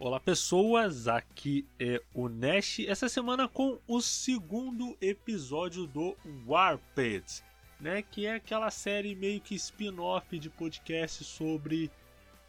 Olá 0.00 0.20
pessoas, 0.20 1.08
aqui 1.08 1.66
é 1.76 2.00
o 2.14 2.28
Nash, 2.28 2.78
essa 2.86 3.08
semana 3.08 3.48
com 3.48 3.80
o 3.84 4.00
segundo 4.00 4.96
episódio 5.00 5.88
do 5.88 6.16
Warped, 6.46 7.42
né, 7.80 8.00
que 8.02 8.24
é 8.24 8.34
aquela 8.34 8.70
série 8.70 9.16
meio 9.16 9.40
que 9.40 9.56
spin-off 9.56 10.38
de 10.38 10.48
podcast 10.48 11.24
sobre 11.24 11.90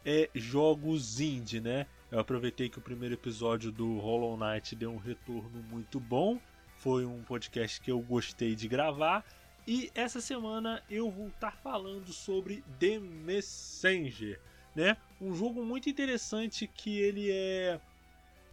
é, 0.06 0.30
jogos 0.32 1.18
indie, 1.18 1.60
né? 1.60 1.88
Eu 2.08 2.20
aproveitei 2.20 2.68
que 2.68 2.78
o 2.78 2.82
primeiro 2.82 3.16
episódio 3.16 3.72
do 3.72 3.98
Hollow 3.98 4.36
Knight 4.36 4.76
deu 4.76 4.92
um 4.92 4.98
retorno 4.98 5.60
muito 5.68 5.98
bom, 5.98 6.38
foi 6.76 7.04
um 7.04 7.20
podcast 7.24 7.80
que 7.80 7.90
eu 7.90 7.98
gostei 7.98 8.54
de 8.54 8.68
gravar, 8.68 9.24
e 9.66 9.90
essa 9.92 10.20
semana 10.20 10.84
eu 10.88 11.10
vou 11.10 11.26
estar 11.26 11.56
falando 11.56 12.12
sobre 12.12 12.62
The 12.78 13.00
Messenger, 13.00 14.40
né? 14.72 14.96
Um 15.20 15.34
jogo 15.34 15.64
muito 15.64 15.90
interessante 15.90 16.66
que 16.66 17.00
ele 17.00 17.30
é 17.30 17.80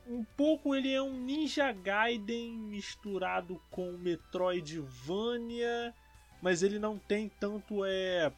um 0.10 0.24
pouco 0.36 0.76
ele 0.76 0.92
é 0.92 1.02
um 1.02 1.14
Ninja 1.14 1.72
Gaiden 1.72 2.54
misturado 2.54 3.62
com 3.70 3.92
Metroidvania, 3.94 5.94
mas 6.42 6.64
ele 6.64 6.80
não 6.80 6.98
tem 6.98 7.30
tanto 7.40 7.86
é 7.86 8.32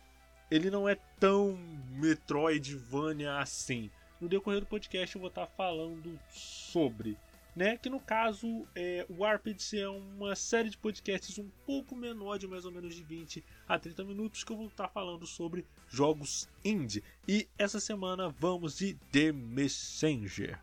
ele 0.51 0.71
não 0.71 0.89
é 0.89 0.95
tão 1.19 1.57
Metroidvania 1.91 3.37
assim. 3.37 3.89
No 4.19 4.27
decorrer 4.27 4.59
do 4.59 4.65
podcast 4.65 5.15
eu 5.15 5.21
vou 5.21 5.29
estar 5.29 5.47
falando 5.47 6.19
sobre 6.29 7.17
né? 7.59 7.75
Que 7.75 7.89
no 7.89 7.99
caso, 7.99 8.65
é, 8.73 9.05
o 9.09 9.21
Warped 9.21 9.77
é 9.77 9.89
uma 9.89 10.33
série 10.33 10.69
de 10.69 10.77
podcasts 10.77 11.37
um 11.37 11.49
pouco 11.65 11.93
menor, 11.93 12.39
de 12.39 12.47
mais 12.47 12.63
ou 12.63 12.71
menos 12.71 12.95
de 12.95 13.03
20 13.03 13.43
a 13.67 13.77
30 13.77 14.05
minutos, 14.05 14.45
que 14.45 14.51
eu 14.53 14.55
vou 14.55 14.67
estar 14.67 14.87
falando 14.87 15.27
sobre 15.27 15.65
jogos 15.89 16.47
indie. 16.63 17.03
E 17.27 17.49
essa 17.57 17.81
semana 17.81 18.29
vamos 18.29 18.77
de 18.77 18.93
The 19.11 19.33
Messenger. 19.33 20.57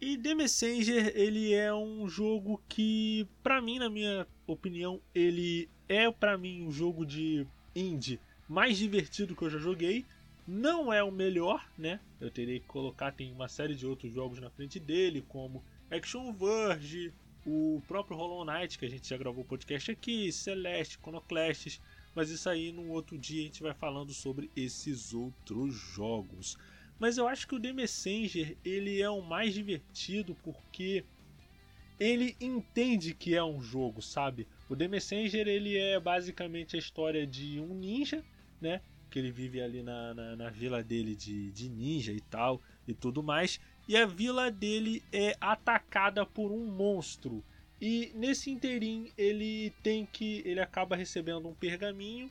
E 0.00 0.18
The 0.18 0.34
Messenger, 0.34 1.12
ele 1.14 1.54
é 1.54 1.72
um 1.72 2.08
jogo 2.08 2.60
que, 2.68 3.24
para 3.40 3.62
mim, 3.62 3.78
na 3.78 3.88
minha 3.88 4.26
opinião, 4.48 5.00
ele 5.14 5.70
é 5.88 6.10
para 6.10 6.36
mim 6.36 6.66
um 6.66 6.72
jogo 6.72 7.06
de 7.06 7.46
indie 7.72 8.18
mais 8.48 8.78
divertido 8.78 9.36
que 9.36 9.42
eu 9.42 9.50
já 9.50 9.58
joguei. 9.58 10.06
Não 10.46 10.90
é 10.90 11.02
o 11.02 11.12
melhor, 11.12 11.68
né? 11.76 12.00
Eu 12.18 12.30
teria 12.30 12.58
que 12.58 12.66
colocar, 12.66 13.12
tem 13.12 13.30
uma 13.30 13.48
série 13.48 13.74
de 13.74 13.86
outros 13.86 14.12
jogos 14.12 14.40
na 14.40 14.48
frente 14.48 14.80
dele, 14.80 15.22
como 15.28 15.62
Action 15.90 16.32
Verge, 16.32 17.12
o 17.46 17.82
próprio 17.86 18.16
Hollow 18.16 18.44
Knight, 18.44 18.78
que 18.78 18.86
a 18.86 18.90
gente 18.90 19.06
já 19.06 19.16
gravou 19.18 19.44
o 19.44 19.46
podcast 19.46 19.90
aqui, 19.90 20.32
Celeste, 20.32 20.98
Conoclastes, 20.98 21.80
mas 22.14 22.30
isso 22.30 22.48
aí 22.48 22.72
num 22.72 22.90
outro 22.90 23.18
dia 23.18 23.42
a 23.42 23.44
gente 23.44 23.62
vai 23.62 23.74
falando 23.74 24.12
sobre 24.14 24.50
esses 24.56 25.12
outros 25.12 25.74
jogos. 25.74 26.56
Mas 26.98 27.16
eu 27.16 27.28
acho 27.28 27.46
que 27.46 27.54
o 27.54 27.60
The 27.60 27.72
Messenger 27.72 28.56
ele 28.64 29.00
é 29.00 29.08
o 29.08 29.20
mais 29.20 29.52
divertido 29.52 30.34
porque 30.42 31.04
ele 32.00 32.36
entende 32.40 33.14
que 33.14 33.34
é 33.34 33.44
um 33.44 33.60
jogo, 33.60 34.00
sabe? 34.00 34.48
O 34.68 34.74
The 34.74 34.88
Messenger 34.88 35.46
ele 35.46 35.76
é 35.76 36.00
basicamente 36.00 36.74
a 36.74 36.78
história 36.78 37.26
de 37.26 37.60
um 37.60 37.74
ninja 37.74 38.24
né? 38.60 38.80
Que 39.10 39.18
ele 39.18 39.30
vive 39.30 39.60
ali 39.60 39.82
na, 39.82 40.14
na, 40.14 40.36
na 40.36 40.50
vila 40.50 40.82
dele 40.82 41.14
de, 41.14 41.50
de 41.50 41.68
ninja 41.68 42.12
e 42.12 42.20
tal 42.20 42.60
e 42.86 42.94
tudo 42.94 43.22
mais. 43.22 43.60
E 43.88 43.96
a 43.96 44.04
vila 44.04 44.50
dele 44.50 45.02
é 45.12 45.36
atacada 45.40 46.26
por 46.26 46.52
um 46.52 46.66
monstro. 46.66 47.42
E 47.80 48.12
nesse 48.14 48.50
interim 48.50 49.10
ele 49.16 49.72
tem 49.82 50.04
que. 50.04 50.42
ele 50.44 50.60
acaba 50.60 50.96
recebendo 50.96 51.48
um 51.48 51.54
pergaminho. 51.54 52.30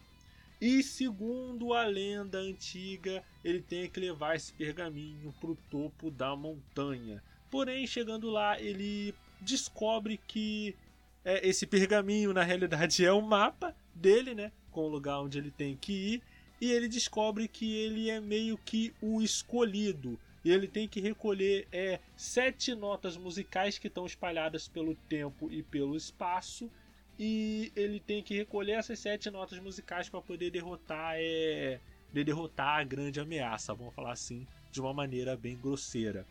E 0.60 0.82
segundo 0.82 1.74
a 1.74 1.84
lenda 1.86 2.40
antiga, 2.40 3.24
ele 3.44 3.62
tem 3.62 3.88
que 3.88 4.00
levar 4.00 4.36
esse 4.36 4.52
pergaminho 4.54 5.34
para 5.40 5.52
o 5.52 5.58
topo 5.70 6.10
da 6.10 6.36
montanha. 6.36 7.24
Porém, 7.50 7.86
chegando 7.86 8.30
lá, 8.30 8.60
ele 8.60 9.14
descobre 9.40 10.20
que 10.28 10.76
é, 11.24 11.48
esse 11.48 11.68
pergaminho 11.68 12.34
na 12.34 12.44
realidade 12.44 13.04
é 13.06 13.12
o 13.12 13.22
mapa 13.22 13.76
dele, 13.94 14.34
né? 14.34 14.52
Com 14.78 14.84
o 14.84 14.90
lugar 14.90 15.22
onde 15.22 15.40
ele 15.40 15.50
tem 15.50 15.76
que 15.76 15.92
ir 15.92 16.22
e 16.62 16.72
ele 16.72 16.88
descobre 16.88 17.48
que 17.48 17.76
ele 17.76 18.12
é 18.12 18.20
meio 18.20 18.56
que 18.60 18.94
o 19.02 19.24
escolhido. 19.24 20.20
E 20.46 20.52
ele 20.52 20.68
tem 20.68 20.88
que 20.88 21.02
recolher 21.02 21.68
é, 21.72 22.00
sete 22.16 22.76
notas 22.76 23.18
musicais 23.18 23.80
que 23.80 23.88
estão 23.88 24.06
espalhadas 24.06 24.68
pelo 24.68 24.94
tempo 25.10 25.52
e 25.52 25.64
pelo 25.64 25.96
espaço. 25.98 26.70
E 27.18 27.72
ele 27.76 28.00
tem 28.00 28.22
que 28.22 28.36
recolher 28.36 28.74
essas 28.74 29.00
sete 29.00 29.32
notas 29.32 29.58
musicais 29.58 30.10
para 30.10 30.22
poder 30.22 30.52
derrotar 30.52 31.16
é, 31.16 31.80
derrotar 32.14 32.80
a 32.80 32.84
grande 32.84 33.20
ameaça, 33.20 33.74
vamos 33.74 33.96
falar 33.96 34.12
assim, 34.12 34.46
de 34.72 34.80
uma 34.80 34.94
maneira 34.94 35.36
bem 35.36 35.58
grosseira. 35.58 36.24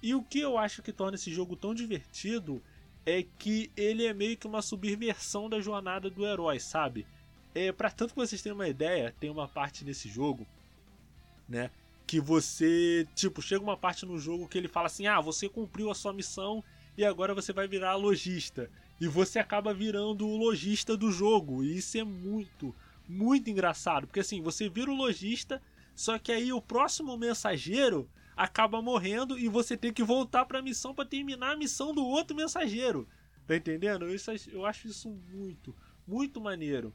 E 0.00 0.14
o 0.14 0.22
que 0.22 0.38
eu 0.38 0.56
acho 0.56 0.82
que 0.82 0.92
torna 0.92 1.16
esse 1.16 1.32
jogo 1.32 1.56
tão 1.56 1.74
divertido 1.74 2.62
é 3.04 3.24
que 3.40 3.72
ele 3.76 4.06
é 4.06 4.14
meio 4.14 4.36
que 4.36 4.46
uma 4.46 4.62
subversão 4.62 5.48
da 5.48 5.60
jornada 5.60 6.08
do 6.08 6.24
herói, 6.24 6.60
sabe? 6.60 7.04
É, 7.56 7.72
para 7.72 7.90
tanto 7.90 8.12
que 8.12 8.20
vocês 8.20 8.42
tenham 8.42 8.54
uma 8.54 8.68
ideia, 8.68 9.14
tem 9.18 9.30
uma 9.30 9.48
parte 9.48 9.82
nesse 9.82 10.10
jogo, 10.10 10.46
né? 11.48 11.70
Que 12.06 12.20
você, 12.20 13.08
tipo, 13.14 13.40
chega 13.40 13.64
uma 13.64 13.78
parte 13.78 14.04
no 14.04 14.18
jogo 14.18 14.46
que 14.46 14.58
ele 14.58 14.68
fala 14.68 14.88
assim: 14.88 15.06
ah, 15.06 15.22
você 15.22 15.48
cumpriu 15.48 15.90
a 15.90 15.94
sua 15.94 16.12
missão 16.12 16.62
e 16.98 17.02
agora 17.02 17.34
você 17.34 17.54
vai 17.54 17.66
virar 17.66 17.94
lojista. 17.94 18.70
E 19.00 19.08
você 19.08 19.38
acaba 19.38 19.72
virando 19.72 20.28
o 20.28 20.36
lojista 20.36 20.98
do 20.98 21.10
jogo. 21.10 21.64
E 21.64 21.78
isso 21.78 21.96
é 21.96 22.04
muito, 22.04 22.74
muito 23.08 23.48
engraçado. 23.48 24.06
Porque 24.06 24.20
assim, 24.20 24.42
você 24.42 24.68
vira 24.68 24.90
o 24.90 24.94
lojista, 24.94 25.62
só 25.94 26.18
que 26.18 26.32
aí 26.32 26.52
o 26.52 26.60
próximo 26.60 27.16
mensageiro 27.16 28.06
acaba 28.36 28.82
morrendo 28.82 29.38
e 29.38 29.48
você 29.48 29.78
tem 29.78 29.94
que 29.94 30.02
voltar 30.02 30.44
para 30.44 30.58
a 30.58 30.62
missão 30.62 30.94
para 30.94 31.08
terminar 31.08 31.52
a 31.52 31.56
missão 31.56 31.94
do 31.94 32.04
outro 32.04 32.36
mensageiro. 32.36 33.08
Tá 33.46 33.56
entendendo? 33.56 34.14
Isso, 34.14 34.30
eu 34.52 34.66
acho 34.66 34.88
isso 34.88 35.08
muito, 35.08 35.74
muito 36.06 36.38
maneiro. 36.38 36.92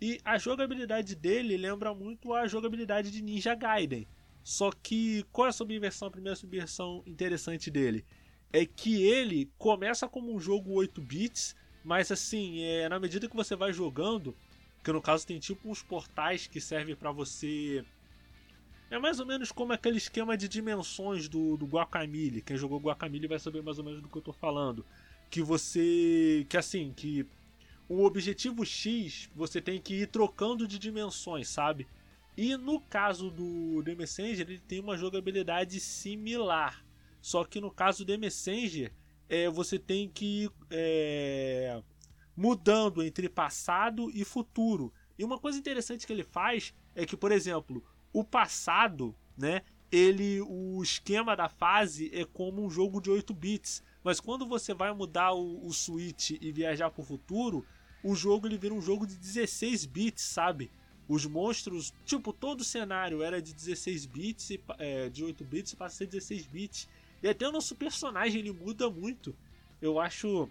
E 0.00 0.18
a 0.24 0.38
jogabilidade 0.38 1.14
dele 1.14 1.56
lembra 1.56 1.94
muito 1.94 2.32
a 2.32 2.46
jogabilidade 2.46 3.10
de 3.10 3.22
Ninja 3.22 3.54
Gaiden. 3.54 4.06
Só 4.42 4.70
que 4.70 5.24
qual 5.30 5.46
é 5.46 5.50
a 5.50 5.52
subversão, 5.52 6.08
a 6.08 6.10
primeira 6.10 6.36
subversão 6.36 7.02
interessante 7.06 7.70
dele? 7.70 8.04
É 8.52 8.64
que 8.64 9.04
ele 9.04 9.50
começa 9.58 10.08
como 10.08 10.34
um 10.34 10.40
jogo 10.40 10.72
8 10.72 11.00
bits, 11.00 11.54
mas 11.84 12.10
assim, 12.10 12.62
é, 12.62 12.88
na 12.88 12.98
medida 12.98 13.28
que 13.28 13.36
você 13.36 13.54
vai 13.54 13.72
jogando, 13.72 14.34
que 14.82 14.90
no 14.90 15.02
caso 15.02 15.26
tem 15.26 15.38
tipo 15.38 15.68
uns 15.68 15.82
portais 15.82 16.46
que 16.46 16.60
servem 16.60 16.96
para 16.96 17.12
você 17.12 17.84
é 18.90 18.98
mais 18.98 19.20
ou 19.20 19.26
menos 19.26 19.52
como 19.52 19.72
aquele 19.72 19.98
esquema 19.98 20.36
de 20.36 20.48
dimensões 20.48 21.28
do, 21.28 21.56
do 21.56 21.64
Guacamole. 21.64 22.42
Quem 22.42 22.56
jogou 22.56 22.80
Guacamole 22.80 23.28
vai 23.28 23.38
saber 23.38 23.62
mais 23.62 23.78
ou 23.78 23.84
menos 23.84 24.02
do 24.02 24.08
que 24.08 24.18
eu 24.18 24.22
tô 24.22 24.32
falando. 24.32 24.84
Que 25.30 25.40
você. 25.40 26.44
Que 26.48 26.56
assim, 26.56 26.92
que 26.94 27.24
o 27.90 28.04
objetivo 28.04 28.64
X 28.64 29.28
você 29.34 29.60
tem 29.60 29.80
que 29.80 30.02
ir 30.02 30.06
trocando 30.06 30.64
de 30.68 30.78
dimensões, 30.78 31.48
sabe? 31.48 31.88
E 32.36 32.56
no 32.56 32.80
caso 32.80 33.32
do 33.32 33.82
The 33.82 33.96
Messenger, 33.96 34.46
ele 34.48 34.60
tem 34.60 34.78
uma 34.78 34.96
jogabilidade 34.96 35.80
similar. 35.80 36.84
Só 37.20 37.42
que 37.42 37.60
no 37.60 37.68
caso 37.68 38.04
do 38.04 38.12
The 38.12 38.16
Messenger, 38.16 38.92
é, 39.28 39.50
você 39.50 39.76
tem 39.76 40.08
que 40.08 40.44
ir 40.44 40.52
é, 40.70 41.82
mudando 42.36 43.02
entre 43.02 43.28
passado 43.28 44.08
e 44.14 44.24
futuro. 44.24 44.92
E 45.18 45.24
uma 45.24 45.40
coisa 45.40 45.58
interessante 45.58 46.06
que 46.06 46.12
ele 46.12 46.22
faz 46.22 46.72
é 46.94 47.04
que, 47.04 47.16
por 47.16 47.32
exemplo, 47.32 47.82
o 48.12 48.22
passado, 48.22 49.16
né? 49.36 49.62
Ele, 49.90 50.40
o 50.42 50.80
esquema 50.80 51.34
da 51.34 51.48
fase 51.48 52.08
é 52.14 52.24
como 52.24 52.64
um 52.64 52.70
jogo 52.70 53.00
de 53.00 53.10
8 53.10 53.34
bits. 53.34 53.82
Mas 54.04 54.20
quando 54.20 54.46
você 54.46 54.72
vai 54.72 54.94
mudar 54.94 55.32
o, 55.32 55.66
o 55.66 55.72
switch 55.72 56.30
e 56.40 56.52
viajar 56.52 56.88
para 56.90 57.02
o 57.02 57.04
futuro, 57.04 57.66
o 58.02 58.14
jogo 58.14 58.46
ele 58.46 58.58
vira 58.58 58.74
um 58.74 58.80
jogo 58.80 59.06
de 59.06 59.14
16 59.14 59.86
bits, 59.86 60.22
sabe? 60.22 60.70
Os 61.08 61.26
monstros, 61.26 61.92
tipo, 62.04 62.32
todo 62.32 62.60
o 62.60 62.64
cenário 62.64 63.22
era 63.22 63.42
de 63.42 63.52
16 63.52 64.06
bits, 64.06 64.50
e, 64.50 64.60
é, 64.78 65.08
de 65.08 65.24
8 65.24 65.44
bits, 65.44 65.74
passa 65.74 65.96
a 65.96 65.98
ser 65.98 66.06
16 66.06 66.46
bits. 66.46 66.88
E 67.22 67.28
até 67.28 67.48
o 67.48 67.52
nosso 67.52 67.74
personagem 67.74 68.40
ele 68.40 68.52
muda 68.52 68.88
muito. 68.88 69.34
Eu 69.82 69.98
acho. 69.98 70.48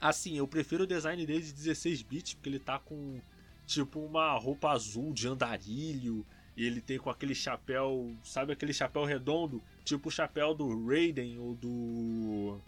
Assim, 0.00 0.38
eu 0.38 0.46
prefiro 0.46 0.84
o 0.84 0.86
design 0.86 1.24
dele 1.26 1.42
de 1.42 1.52
16 1.52 2.02
bits, 2.02 2.34
porque 2.34 2.48
ele 2.48 2.58
tá 2.58 2.78
com, 2.78 3.20
tipo, 3.66 4.00
uma 4.00 4.36
roupa 4.38 4.70
azul 4.70 5.12
de 5.12 5.28
andarilho. 5.28 6.24
E 6.56 6.64
ele 6.64 6.80
tem 6.80 6.98
com 6.98 7.08
aquele 7.08 7.34
chapéu, 7.36 8.12
sabe 8.24 8.52
aquele 8.52 8.72
chapéu 8.72 9.04
redondo? 9.04 9.62
Tipo 9.84 10.08
o 10.08 10.10
chapéu 10.10 10.54
do 10.54 10.88
Raiden 10.88 11.38
ou 11.38 11.54
do. 11.54 12.60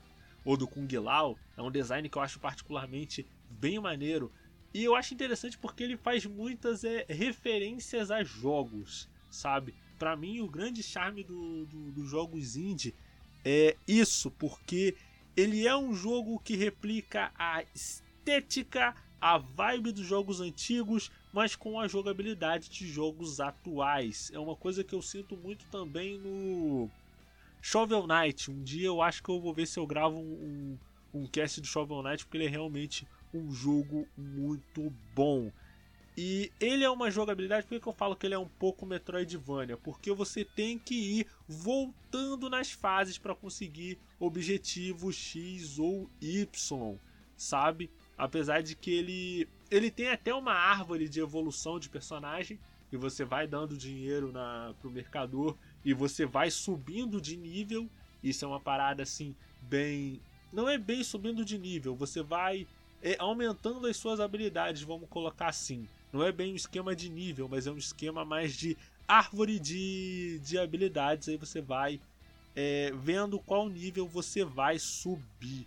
ou 0.45 0.57
do 0.57 0.69
Kung 0.69 0.89
Lao. 0.99 1.37
É 1.57 1.63
um 1.63 1.73
design 1.73 2.09
que 2.09 2.17
eu 2.17 2.23
acho 2.23 2.39
particularmente 2.39 3.27
bem 3.51 3.79
maneiro. 3.79 4.31
E 4.73 4.85
eu 4.85 4.95
acho 4.95 5.15
interessante 5.15 5.59
porque 5.59 5.83
ele 5.83 5.97
faz 5.97 6.25
muitas 6.27 6.85
é, 6.85 7.05
referências 7.09 8.11
a 8.11 8.23
jogos, 8.23 9.09
sabe? 9.31 9.75
Para 9.99 10.17
mim, 10.17 10.41
o 10.41 10.49
grande 10.49 10.83
charme 10.83 11.25
do, 11.25 11.67
do, 11.67 11.91
dos 11.93 12.09
jogos 12.09 12.57
indie 12.57 12.95
é 13.45 13.77
isso, 13.87 14.31
porque 14.31 14.97
ele 15.37 15.67
é 15.67 15.77
um 15.77 15.95
jogo 15.95 16.39
que 16.39 16.57
replica 16.57 17.33
a 17.37 17.65
estética 17.75 18.95
a 19.21 19.37
vibe 19.37 19.93
dos 19.93 20.07
jogos 20.07 20.41
antigos, 20.41 21.11
mas 21.33 21.55
com 21.55 21.79
a 21.79 21.87
jogabilidade 21.87 22.71
de 22.71 22.87
jogos 22.87 23.39
atuais. 23.39 24.31
É 24.33 24.39
uma 24.39 24.57
coisa 24.57 24.83
que 24.83 24.95
eu 24.95 25.03
sinto 25.03 25.37
muito 25.37 25.67
também 25.67 26.19
no 26.19 26.89
Shovel 27.61 28.07
Knight. 28.07 28.51
Um 28.51 28.63
dia 28.63 28.87
eu 28.87 29.03
acho 29.03 29.23
que 29.23 29.29
eu 29.29 29.41
vou 29.41 29.53
ver 29.53 29.67
se 29.67 29.79
eu 29.79 29.87
gravo 29.87 30.17
um, 30.17 30.79
um, 31.13 31.23
um 31.23 31.27
cast 31.27 31.61
do 31.61 31.67
Shovel 31.67 32.03
Knight, 32.03 32.25
porque 32.25 32.39
ele 32.39 32.47
é 32.47 32.49
realmente 32.51 33.07
um 33.33 33.53
jogo 33.53 34.07
muito 34.17 34.93
bom. 35.15 35.51
E 36.17 36.53
ele 36.61 36.85
é 36.85 36.91
uma 36.91 37.11
jogabilidade, 37.11 37.67
por 37.67 37.81
que 37.81 37.89
eu 37.89 37.93
falo 37.93 38.17
que 38.17 38.27
ele 38.27 38.35
é 38.35 38.39
um 38.39 38.49
pouco 38.49 38.85
Metroidvania? 38.85 39.77
Porque 39.77 40.13
você 40.13 40.45
tem 40.45 40.79
que 40.79 40.95
ir 40.95 41.27
voltando 41.49 42.51
nas 42.51 42.73
fases 42.73 43.17
para 43.17 43.35
conseguir 43.35 43.99
objetivos 44.19 45.15
X 45.15 45.79
ou 45.79 46.11
Y, 46.21 46.99
sabe? 47.37 47.91
Apesar 48.19 48.63
de 48.63 48.75
que 48.75 48.91
ele 48.91 49.49
ele 49.71 49.91
tem 49.91 50.09
até 50.09 50.35
uma 50.35 50.53
árvore 50.53 51.09
de 51.09 51.21
evolução 51.21 51.79
de 51.79 51.89
personagem 51.89 52.59
e 52.93 52.97
você 52.97 53.25
vai 53.25 53.47
dando 53.47 53.77
dinheiro 53.77 54.33
na 54.33 54.75
pro 54.81 54.91
mercador 54.91 55.57
e 55.85 55.95
você 55.95 56.27
vai 56.27 56.51
subindo 56.51 57.21
de 57.21 57.37
nível. 57.37 57.89
Isso 58.23 58.45
é 58.45 58.49
uma 58.49 58.61
parada 58.61 59.05
assim 59.05 59.35
bem 59.63 60.21
não 60.53 60.69
é 60.69 60.77
bem 60.77 61.03
subindo 61.05 61.45
de 61.45 61.59
nível, 61.59 61.95
você 61.95 62.23
vai 62.23 62.67
aumentando 63.19 63.87
as 63.87 63.97
suas 63.97 64.21
habilidades, 64.21 64.83
vamos 64.83 65.09
colocar 65.09 65.49
assim. 65.49 65.89
Não 66.13 66.23
é 66.23 66.33
bem 66.33 66.53
um 66.53 66.57
esquema 66.57 66.95
de 66.95 67.09
nível, 67.09 67.49
mas 67.49 67.67
é 67.67 67.71
um 67.71 67.77
esquema 67.77 68.25
mais 68.25 68.55
de 68.55 68.77
árvore 69.07 69.59
de, 69.59 70.41
de 70.45 70.59
habilidades. 70.59 71.29
Aí 71.29 71.37
você 71.37 71.61
vai 71.61 72.01
é, 72.55 72.93
vendo 72.95 73.39
qual 73.39 73.69
nível 73.69 74.07
você 74.07 74.45
vai 74.45 74.79
subir. 74.79 75.67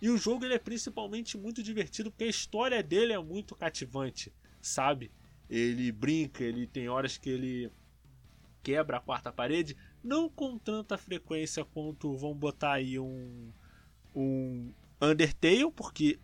E 0.00 0.10
o 0.10 0.16
jogo 0.16 0.44
ele 0.44 0.54
é 0.54 0.58
principalmente 0.58 1.36
muito 1.36 1.62
divertido 1.62 2.10
porque 2.10 2.24
a 2.24 2.28
história 2.28 2.82
dele 2.82 3.12
é 3.12 3.18
muito 3.18 3.54
cativante, 3.54 4.32
sabe? 4.60 5.10
Ele 5.48 5.90
brinca, 5.92 6.44
ele 6.44 6.66
tem 6.66 6.88
horas 6.88 7.16
que 7.16 7.30
ele 7.30 7.70
quebra 8.62 8.96
a 8.96 9.00
quarta 9.00 9.30
parede, 9.30 9.76
não 10.02 10.28
com 10.28 10.58
tanta 10.58 10.96
frequência 10.96 11.64
quanto 11.64 12.16
vão 12.16 12.34
botar 12.34 12.74
aí 12.74 12.98
um 12.98 13.50
um 14.14 14.72
Undertale, 15.00 15.70
porque 15.72 16.18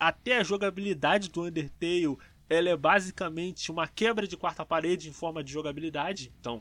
até 0.00 0.38
a 0.38 0.42
jogabilidade 0.42 1.28
do 1.28 1.44
Undertale 1.44 2.16
ela 2.48 2.68
é 2.68 2.76
basicamente 2.76 3.70
uma 3.70 3.86
quebra 3.86 4.26
de 4.26 4.36
quarta 4.36 4.66
parede 4.66 5.08
em 5.08 5.12
forma 5.12 5.44
de 5.44 5.52
jogabilidade. 5.52 6.32
Então, 6.40 6.60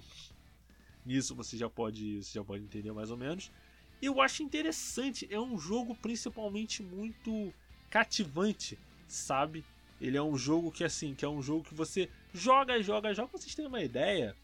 nisso 1.04 1.34
você 1.34 1.58
já 1.58 1.68
pode, 1.68 2.24
você 2.24 2.38
já 2.38 2.44
pode 2.44 2.64
entender 2.64 2.92
mais 2.92 3.10
ou 3.10 3.18
menos. 3.18 3.52
Eu 4.00 4.22
acho 4.22 4.44
interessante, 4.44 5.28
é 5.32 5.40
um 5.40 5.58
jogo 5.58 5.96
principalmente 5.96 6.84
muito 6.84 7.52
cativante, 7.90 8.78
sabe? 9.08 9.66
Ele 10.00 10.16
é 10.16 10.22
um 10.22 10.38
jogo 10.38 10.72
que 10.72 10.84
assim, 10.84 11.16
que 11.16 11.26
é 11.26 11.28
um 11.28 11.42
jogo 11.42 11.64
que 11.64 11.74
você 11.74 12.08
joga, 12.34 12.82
joga, 12.82 13.14
joga, 13.14 13.30
pra 13.30 13.40
vocês 13.40 13.56
terem 13.56 13.68
uma 13.68 13.82
ideia. 13.82 14.36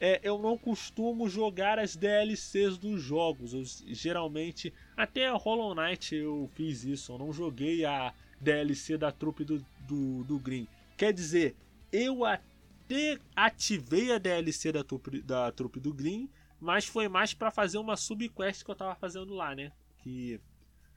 É, 0.00 0.18
eu 0.22 0.38
não 0.38 0.56
costumo 0.56 1.28
jogar 1.28 1.78
as 1.78 1.94
DLCs 1.94 2.78
dos 2.78 3.02
jogos. 3.02 3.52
Eu, 3.52 3.62
geralmente, 3.94 4.72
até 5.02 5.30
Hollow 5.30 5.74
Knight 5.74 6.14
eu 6.14 6.48
fiz 6.54 6.84
isso. 6.84 7.12
Eu 7.12 7.18
não 7.18 7.32
joguei 7.32 7.84
a 7.84 8.12
DLC 8.40 8.96
da 8.96 9.10
trupe 9.10 9.44
do, 9.44 9.64
do, 9.86 10.24
do 10.24 10.38
Green. 10.38 10.66
Quer 10.96 11.12
dizer, 11.12 11.56
eu 11.92 12.24
até 12.24 13.18
ativei 13.34 14.12
a 14.12 14.18
DLC 14.18 14.72
da 14.72 14.84
trupe, 14.84 15.20
da 15.22 15.50
trupe 15.52 15.80
do 15.80 15.92
Green, 15.92 16.28
mas 16.60 16.86
foi 16.86 17.08
mais 17.08 17.34
para 17.34 17.50
fazer 17.50 17.78
uma 17.78 17.96
subquest 17.96 18.64
que 18.64 18.70
eu 18.70 18.74
tava 18.74 18.94
fazendo 18.94 19.34
lá, 19.34 19.54
né? 19.54 19.72
Que 20.02 20.40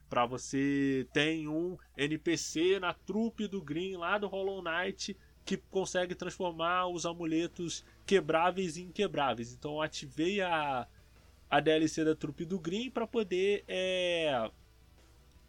para 0.08 0.26
você 0.26 1.06
tem 1.12 1.48
um 1.48 1.76
NPC 1.96 2.78
na 2.78 2.92
trupe 2.92 3.48
do 3.48 3.60
Green 3.60 3.96
lá 3.96 4.18
do 4.18 4.28
Hollow 4.28 4.62
Knight 4.62 5.16
que 5.44 5.56
consegue 5.56 6.14
transformar 6.14 6.86
os 6.86 7.04
amuletos 7.04 7.84
quebráveis 8.06 8.76
em 8.76 8.84
inquebráveis. 8.84 9.52
Então 9.52 9.72
eu 9.72 9.82
ativei 9.82 10.40
a, 10.40 10.86
a 11.54 11.60
DLC 11.60 12.04
da 12.04 12.16
trupe 12.16 12.44
do 12.44 12.58
Green 12.58 12.90
para 12.90 13.06
poder 13.06 13.64
é, 13.68 14.50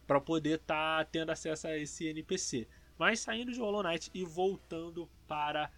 para 0.06 0.22
poder 0.22 0.60
estar 0.60 1.04
tá 1.04 1.10
tendo 1.12 1.32
acesso 1.32 1.68
a 1.68 1.76
esse 1.76 2.06
NPC. 2.06 2.68
Mas 2.98 3.22
saindo 3.22 3.52
de 3.52 3.60
Hollow 3.60 3.82
Knight 3.82 4.12
e 4.14 4.24
voltando 4.24 5.10
para 5.28 5.72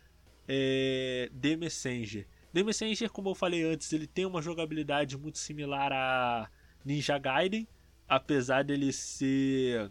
é, 0.45 1.31
The 1.41 1.55
Messenger. 1.55 2.27
The 2.53 2.61
Messenger, 2.61 3.09
como 3.09 3.29
eu 3.29 3.35
falei 3.35 3.63
antes, 3.63 3.91
ele 3.93 4.05
tem 4.05 4.25
uma 4.25 4.41
jogabilidade 4.41 5.17
muito 5.17 5.37
similar 5.37 5.93
a 5.93 6.49
Ninja 6.83 7.17
Gaiden, 7.17 7.65
apesar 8.05 8.65
dele 8.65 8.91
ser 8.91 9.89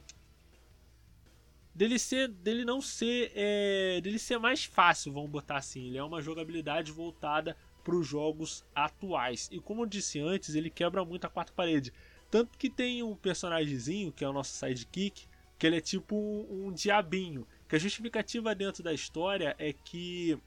dele 1.75 1.99
ser 1.99 2.29
dele 2.29 2.65
não 2.65 2.83
ser 2.83 3.33
é, 3.35 4.01
dele 4.03 4.19
ser 4.19 4.39
mais 4.39 4.65
fácil 4.65 5.13
vamos 5.13 5.31
botar 5.31 5.59
assim 5.59 5.89
ele 5.89 5.99
é 5.99 6.03
uma 6.03 6.23
jogabilidade 6.23 6.91
voltada 6.91 7.55
para 7.87 7.95
os 7.95 8.07
jogos 8.07 8.65
atuais 8.75 9.49
e 9.53 9.61
como 9.61 9.83
eu 9.83 9.87
disse 9.87 10.19
antes 10.19 10.57
ele 10.57 10.69
quebra 10.69 11.05
muito 11.05 11.25
a 11.25 11.31
quarta 11.31 11.53
parede 11.53 11.93
tanto 12.31 12.59
que 12.59 12.69
tem 12.69 13.03
um 13.03 13.15
personagemzinho, 13.15 14.13
que 14.13 14.25
é 14.25 14.29
o 14.29 14.33
nosso 14.33 14.53
sidekick, 14.53 15.27
que 15.59 15.67
ele 15.67 15.77
é 15.77 15.81
tipo 15.81 16.17
um, 16.17 16.67
um 16.67 16.73
diabinho. 16.73 17.47
Que 17.69 17.77
a 17.77 17.79
justificativa 17.79 18.55
dentro 18.55 18.83
da 18.83 18.93
história 18.93 19.55
é 19.59 19.73
que. 19.73 20.39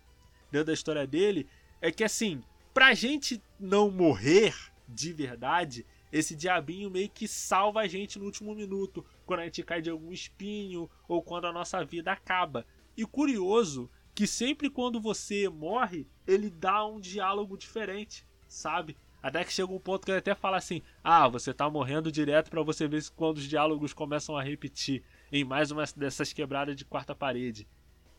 Dentro 0.52 0.68
da 0.68 0.74
história 0.74 1.06
dele, 1.06 1.48
é 1.80 1.92
que 1.92 2.04
assim, 2.04 2.42
pra 2.74 2.96
gente 2.96 3.42
não 3.60 3.92
morrer 3.92 4.56
de 4.88 5.14
verdade, 5.14 5.86
esse 6.12 6.36
diabinho 6.36 6.90
meio 6.90 7.08
que 7.08 7.28
salva 7.28 7.82
a 7.82 7.88
gente 7.88 8.18
no 8.18 8.26
último 8.26 8.56
minuto, 8.56 9.06
quando 9.28 9.42
a 9.42 9.46
gente 9.46 9.62
cai 9.62 9.80
de 9.80 9.92
algum 9.92 10.12
espinho 10.12 10.90
ou 11.08 11.22
quando 11.22 11.46
a 11.46 11.54
nossa 11.54 11.86
vida 11.86 12.12
acaba. 12.12 12.66
E 12.98 13.06
curioso 13.06 13.90
que 14.16 14.26
sempre 14.26 14.72
quando 14.72 15.00
você 15.00 15.48
morre, 15.48 16.08
ele 16.30 16.50
dá 16.50 16.86
um 16.86 17.00
diálogo 17.00 17.58
diferente, 17.58 18.26
sabe? 18.48 18.96
Até 19.22 19.44
que 19.44 19.52
chega 19.52 19.74
um 19.74 19.80
ponto 19.80 20.06
que 20.06 20.12
ele 20.12 20.20
até 20.20 20.36
fala 20.36 20.58
assim: 20.58 20.82
Ah, 21.04 21.28
você 21.28 21.54
tá 21.54 21.70
morrendo 21.70 22.12
direto 22.12 22.50
para 22.50 22.62
você 22.62 22.88
ver 22.88 23.04
quando 23.16 23.38
os 23.38 23.44
diálogos 23.44 23.94
começam 23.94 24.38
a 24.38 24.44
repetir 24.44 25.04
em 25.32 25.44
mais 25.44 25.72
uma 25.72 25.84
dessas 25.96 26.32
quebradas 26.32 26.76
de 26.76 26.86
quarta 26.86 27.16
parede. 27.16 27.68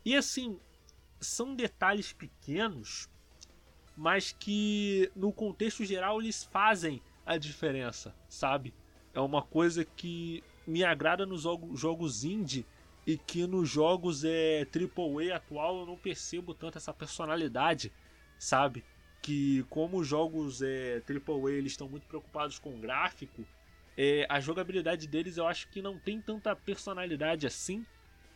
E 0.04 0.16
assim, 0.16 0.58
são 1.20 1.54
detalhes 1.54 2.12
pequenos, 2.12 3.08
mas 3.96 4.32
que 4.32 5.10
no 5.14 5.32
contexto 5.32 5.84
geral 5.84 6.20
eles 6.20 6.44
fazem 6.44 7.00
a 7.24 7.38
diferença, 7.38 8.14
sabe? 8.28 8.74
É 9.14 9.20
uma 9.20 9.42
coisa 9.42 9.84
que 9.84 10.42
me 10.66 10.84
agrada 10.84 11.24
nos 11.24 11.42
jogos 11.78 12.24
indie 12.24 12.66
e 13.12 13.18
que 13.18 13.46
nos 13.46 13.68
jogos 13.68 14.24
é 14.24 14.66
AAA 14.66 15.36
atual 15.36 15.80
eu 15.80 15.86
não 15.86 15.96
percebo 15.96 16.54
tanto 16.54 16.78
essa 16.78 16.92
personalidade, 16.92 17.92
sabe? 18.38 18.84
que 19.20 19.64
como 19.68 19.98
os 19.98 20.06
jogos 20.06 20.62
é, 20.62 21.02
AAA 21.06 21.52
eles 21.52 21.72
estão 21.72 21.88
muito 21.88 22.06
preocupados 22.06 22.58
com 22.58 22.74
o 22.74 22.78
gráfico, 22.78 23.44
é, 23.96 24.26
a 24.28 24.40
jogabilidade 24.40 25.06
deles 25.06 25.36
eu 25.36 25.46
acho 25.46 25.68
que 25.68 25.82
não 25.82 25.98
tem 25.98 26.20
tanta 26.20 26.56
personalidade 26.56 27.46
assim, 27.46 27.84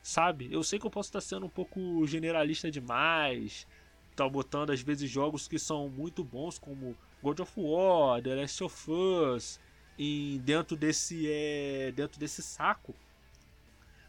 sabe? 0.03 0.49
Eu 0.53 0.63
sei 0.63 0.79
que 0.79 0.87
eu 0.87 0.91
posso 0.91 1.09
estar 1.09 1.21
sendo 1.21 1.47
um 1.47 1.51
pouco 1.51 2.07
generalista 2.07 2.71
demais, 2.71 3.67
tá 4.15 4.29
botando 4.29 4.71
às 4.71 4.83
vezes 4.83 5.11
jogos 5.11 5.49
que 5.49 5.59
são 5.59 5.89
muito 5.89 6.23
bons 6.23 6.59
como 6.59 6.97
God 7.23 7.41
of 7.41 7.53
War, 7.57 8.23
The 8.23 8.35
Last 8.35 8.65
of 8.65 8.91
Us, 8.91 9.61
dentro 10.43 10.77
desse 10.77 11.31
é, 11.31 11.93
dentro 11.93 12.21
desse 12.21 12.43
saco. 12.43 12.95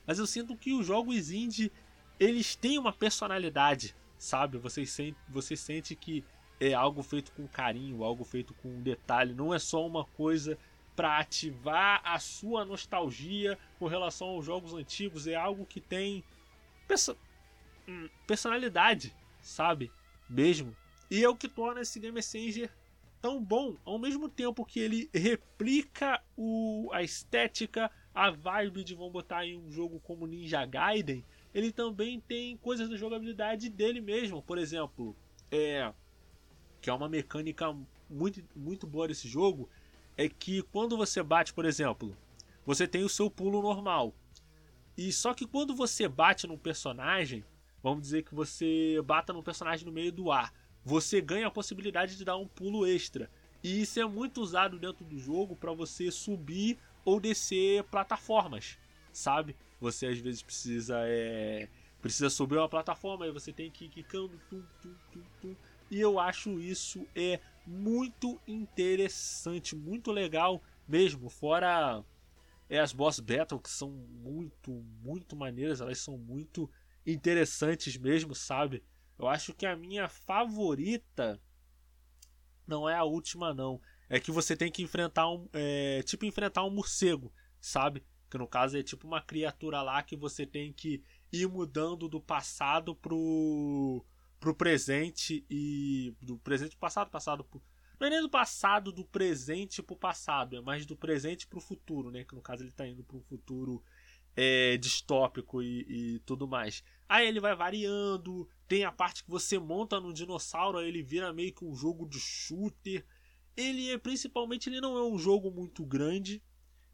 Mas 0.05 0.19
eu 0.19 0.27
sinto 0.27 0.55
que 0.55 0.73
os 0.73 0.85
jogos 0.85 1.31
indie 1.31 1.71
eles 2.19 2.55
têm 2.55 2.77
uma 2.77 2.93
personalidade, 2.93 3.95
sabe? 4.17 4.57
Você 4.57 4.85
sente, 4.85 5.17
você 5.27 5.55
sente 5.55 5.95
que 5.95 6.23
é 6.59 6.73
algo 6.73 7.03
feito 7.03 7.31
com 7.33 7.47
carinho, 7.47 8.03
algo 8.03 8.23
feito 8.23 8.53
com 8.55 8.81
detalhe, 8.81 9.33
não 9.33 9.53
é 9.53 9.59
só 9.59 9.85
uma 9.85 10.05
coisa 10.05 10.57
para 10.95 11.19
ativar 11.19 12.01
a 12.05 12.17
sua 12.19 12.63
nostalgia 12.63 13.59
com 13.77 13.87
relação 13.87 14.27
aos 14.27 14.45
jogos 14.45 14.73
antigos, 14.73 15.27
é 15.27 15.35
algo 15.35 15.65
que 15.65 15.81
tem 15.81 16.23
perso 16.87 17.17
hum, 17.87 18.07
personalidade, 18.25 19.13
sabe? 19.41 19.91
Mesmo. 20.29 20.75
E 21.11 21.23
é 21.23 21.29
o 21.29 21.35
que 21.35 21.49
torna 21.49 21.81
esse 21.81 21.99
Game 21.99 22.15
Messenger 22.15 22.71
tão 23.21 23.43
bom, 23.43 23.75
ao 23.83 23.99
mesmo 23.99 24.29
tempo 24.29 24.65
que 24.65 24.79
ele 24.79 25.09
replica 25.13 26.21
o, 26.37 26.89
a 26.93 27.03
estética, 27.03 27.91
a 28.15 28.31
vibe 28.31 28.85
de 28.85 28.95
vamos 28.95 29.11
botar 29.11 29.45
em 29.45 29.57
um 29.57 29.69
jogo 29.69 29.99
como 29.99 30.25
Ninja 30.25 30.65
Gaiden, 30.65 31.23
ele 31.53 31.69
também 31.69 32.21
tem 32.21 32.55
coisas 32.55 32.89
da 32.89 32.95
jogabilidade 32.95 33.69
dele 33.69 33.99
mesmo. 33.99 34.41
Por 34.41 34.57
exemplo, 34.57 35.13
é, 35.51 35.93
que 36.81 36.89
é 36.89 36.93
uma 36.93 37.09
mecânica 37.09 37.75
muito, 38.09 38.41
muito 38.55 38.87
boa 38.87 39.09
desse 39.09 39.27
jogo, 39.27 39.69
é 40.15 40.29
que 40.29 40.61
quando 40.61 40.95
você 40.95 41.21
bate, 41.21 41.53
por 41.53 41.65
exemplo, 41.65 42.15
você 42.65 42.87
tem 42.87 43.03
o 43.03 43.09
seu 43.09 43.29
pulo 43.29 43.61
normal. 43.61 44.15
E 44.97 45.11
só 45.11 45.33
que 45.33 45.45
quando 45.45 45.75
você 45.75 46.07
bate 46.07 46.47
num 46.47 46.57
personagem, 46.57 47.43
vamos 47.83 48.01
dizer 48.01 48.23
que 48.23 48.33
você 48.33 49.01
bata 49.05 49.33
num 49.33 49.43
personagem 49.43 49.85
no 49.85 49.91
meio 49.91 50.11
do 50.11 50.31
ar, 50.31 50.53
você 50.85 51.19
ganha 51.19 51.47
a 51.47 51.51
possibilidade 51.51 52.15
de 52.15 52.23
dar 52.23 52.37
um 52.37 52.47
pulo 52.47 52.87
extra. 52.87 53.29
E 53.61 53.81
isso 53.81 53.99
é 53.99 54.05
muito 54.05 54.39
usado 54.39 54.79
dentro 54.79 55.03
do 55.03 55.19
jogo 55.19 55.53
para 55.55 55.73
você 55.73 56.09
subir 56.09 56.77
ou 57.05 57.19
descer 57.19 57.83
plataformas, 57.85 58.77
sabe? 59.13 59.55
Você 59.79 60.07
às 60.07 60.17
vezes 60.17 60.41
precisa 60.41 60.97
é, 61.05 61.69
precisa 62.01 62.29
subir 62.29 62.57
uma 62.57 62.67
plataforma, 62.67 63.25
aí 63.25 63.31
você 63.31 63.53
tem 63.53 63.71
que 63.71 63.85
ir 63.85 63.89
quicando, 63.89 64.37
tum, 64.49 64.63
tum, 64.81 64.93
tum, 65.13 65.21
tum. 65.41 65.55
E 65.89 66.01
eu 66.01 66.19
acho 66.19 66.59
isso 66.59 67.07
é 67.15 67.39
muito 67.65 68.41
interessante, 68.47 69.75
muito 69.75 70.11
legal 70.11 70.61
mesmo. 70.87 71.29
Fora 71.29 72.03
é, 72.69 72.79
as 72.79 72.91
boss 72.91 73.19
battle 73.19 73.59
que 73.59 73.69
são 73.69 73.89
muito, 73.89 74.71
muito 75.03 75.35
maneiras, 75.35 75.81
elas 75.81 75.99
são 75.99 76.17
muito 76.17 76.69
interessantes 77.05 77.95
mesmo, 77.97 78.33
sabe? 78.33 78.83
Eu 79.17 79.27
acho 79.27 79.53
que 79.53 79.65
a 79.65 79.75
minha 79.75 80.09
favorita 80.09 81.39
não 82.67 82.89
é 82.89 82.95
a 82.95 83.03
última 83.03 83.53
não. 83.53 83.79
É 84.09 84.19
que 84.19 84.31
você 84.31 84.55
tem 84.55 84.71
que 84.71 84.83
enfrentar 84.83 85.29
um, 85.29 85.47
é, 85.53 86.01
tipo 86.03 86.25
enfrentar 86.25 86.63
um 86.63 86.69
morcego, 86.69 87.33
sabe? 87.59 88.03
Que 88.29 88.37
no 88.37 88.47
caso 88.47 88.77
é 88.77 88.83
tipo 88.83 89.07
uma 89.07 89.21
criatura 89.21 89.81
lá 89.81 90.01
que 90.03 90.15
você 90.15 90.45
tem 90.45 90.71
que 90.73 91.03
ir 91.31 91.47
mudando 91.47 92.07
do 92.07 92.21
passado 92.21 92.95
pro 92.95 94.05
pro 94.39 94.53
presente 94.53 95.45
e 95.49 96.13
do 96.21 96.37
presente 96.37 96.71
pro 96.71 96.81
passado, 96.81 97.09
passado 97.09 97.43
pro 97.43 97.61
não 97.99 98.07
é 98.07 98.09
nem 98.09 98.21
do 98.21 98.29
passado 98.29 98.91
do 98.91 99.05
presente 99.05 99.81
pro 99.81 99.95
passado, 99.95 100.57
é 100.57 100.61
mais 100.61 100.85
do 100.85 100.95
presente 100.95 101.47
pro 101.47 101.61
futuro, 101.61 102.11
né? 102.11 102.23
Que 102.23 102.35
no 102.35 102.41
caso 102.41 102.63
ele 102.63 102.71
tá 102.71 102.85
indo 102.85 103.03
pro 103.03 103.21
futuro 103.21 103.81
é, 104.35 104.75
distópico 104.77 105.61
e, 105.63 106.15
e, 106.15 106.19
tudo 106.19 106.47
mais. 106.47 106.83
Aí 107.07 107.27
ele 107.27 107.39
vai 107.39 107.55
variando, 107.55 108.49
tem 108.67 108.83
a 108.83 108.91
parte 108.91 109.23
que 109.23 109.29
você 109.29 109.57
monta 109.57 109.99
no 109.99 110.13
dinossauro, 110.13 110.77
aí 110.77 110.87
ele 110.87 111.01
vira 111.01 111.31
meio 111.31 111.53
que 111.53 111.63
um 111.63 111.73
jogo 111.73 112.07
de 112.07 112.19
shooter. 112.19 113.05
Ele 113.55 113.91
é 113.91 113.97
principalmente 113.97 114.69
ele 114.69 114.81
não 114.81 114.97
é 114.97 115.03
um 115.03 115.17
jogo 115.17 115.51
muito 115.51 115.85
grande. 115.85 116.41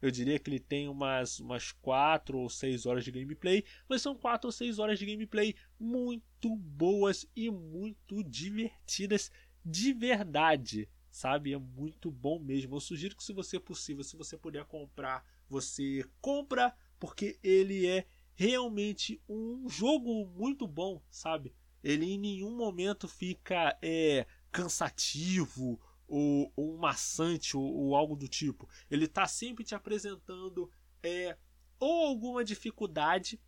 Eu 0.00 0.10
diria 0.10 0.38
que 0.38 0.50
ele 0.50 0.58
tem 0.58 0.88
umas, 0.88 1.38
umas 1.38 1.70
4 1.70 2.36
ou 2.36 2.50
6 2.50 2.86
horas 2.86 3.04
de 3.04 3.12
gameplay, 3.12 3.64
mas 3.88 4.02
são 4.02 4.16
4 4.16 4.48
ou 4.48 4.52
6 4.52 4.80
horas 4.80 4.98
de 4.98 5.06
gameplay 5.06 5.54
muito 5.78 6.56
boas 6.56 7.24
e 7.36 7.48
muito 7.50 8.22
divertidas 8.24 9.30
de 9.64 9.92
verdade, 9.92 10.88
sabe? 11.08 11.52
É 11.52 11.58
muito 11.58 12.10
bom 12.10 12.40
mesmo. 12.40 12.74
Eu 12.74 12.80
sugiro 12.80 13.14
que 13.14 13.22
se 13.22 13.32
você 13.32 13.58
é 13.58 13.60
possível, 13.60 14.02
se 14.02 14.16
você 14.16 14.36
puder 14.36 14.64
comprar, 14.64 15.24
você 15.48 16.04
compra 16.20 16.74
porque 16.98 17.38
ele 17.42 17.86
é 17.86 18.06
realmente 18.34 19.20
um 19.28 19.68
jogo 19.68 20.26
muito 20.26 20.66
bom, 20.66 21.00
sabe? 21.10 21.54
Ele 21.82 22.06
em 22.06 22.18
nenhum 22.18 22.56
momento 22.56 23.06
fica 23.06 23.78
é, 23.82 24.26
cansativo 24.50 25.80
ou, 26.12 26.52
ou 26.54 26.76
maçante 26.76 27.56
ou, 27.56 27.64
ou, 27.64 27.96
algo 27.96 28.14
do 28.14 28.28
tipo. 28.28 28.68
Ele 28.90 29.06
está 29.06 29.26
sempre 29.26 29.64
te 29.64 29.74
apresentando 29.74 30.70
é, 31.02 31.38
ou 31.80 32.06
alguma 32.06 32.44
dificuldade 32.44 33.40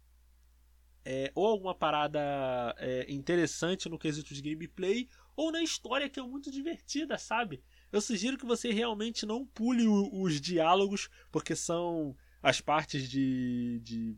é, 1.04 1.30
ou 1.35 1.47
alguma 1.47 1.75
parada 1.75 2.75
é, 2.78 3.12
interessante 3.12 3.88
no 3.88 3.99
quesito 3.99 4.33
de 4.33 4.40
gameplay 4.40 5.09
ou 5.37 5.52
na 5.52 5.62
história 5.62 6.09
que 6.09 6.18
é 6.18 6.23
muito 6.23 6.50
divertida, 6.50 7.18
sabe? 7.18 7.62
Eu 7.92 8.00
sugiro 8.00 8.38
que 8.38 8.47
você 8.47 8.73
realmente 8.73 9.26
não 9.26 9.44
pule 9.44 9.87
o, 9.87 10.23
os 10.23 10.40
diálogos, 10.40 11.11
porque 11.30 11.54
são 11.54 12.16
as 12.42 12.61
partes 12.61 13.09
de, 13.09 13.78
de. 13.83 14.16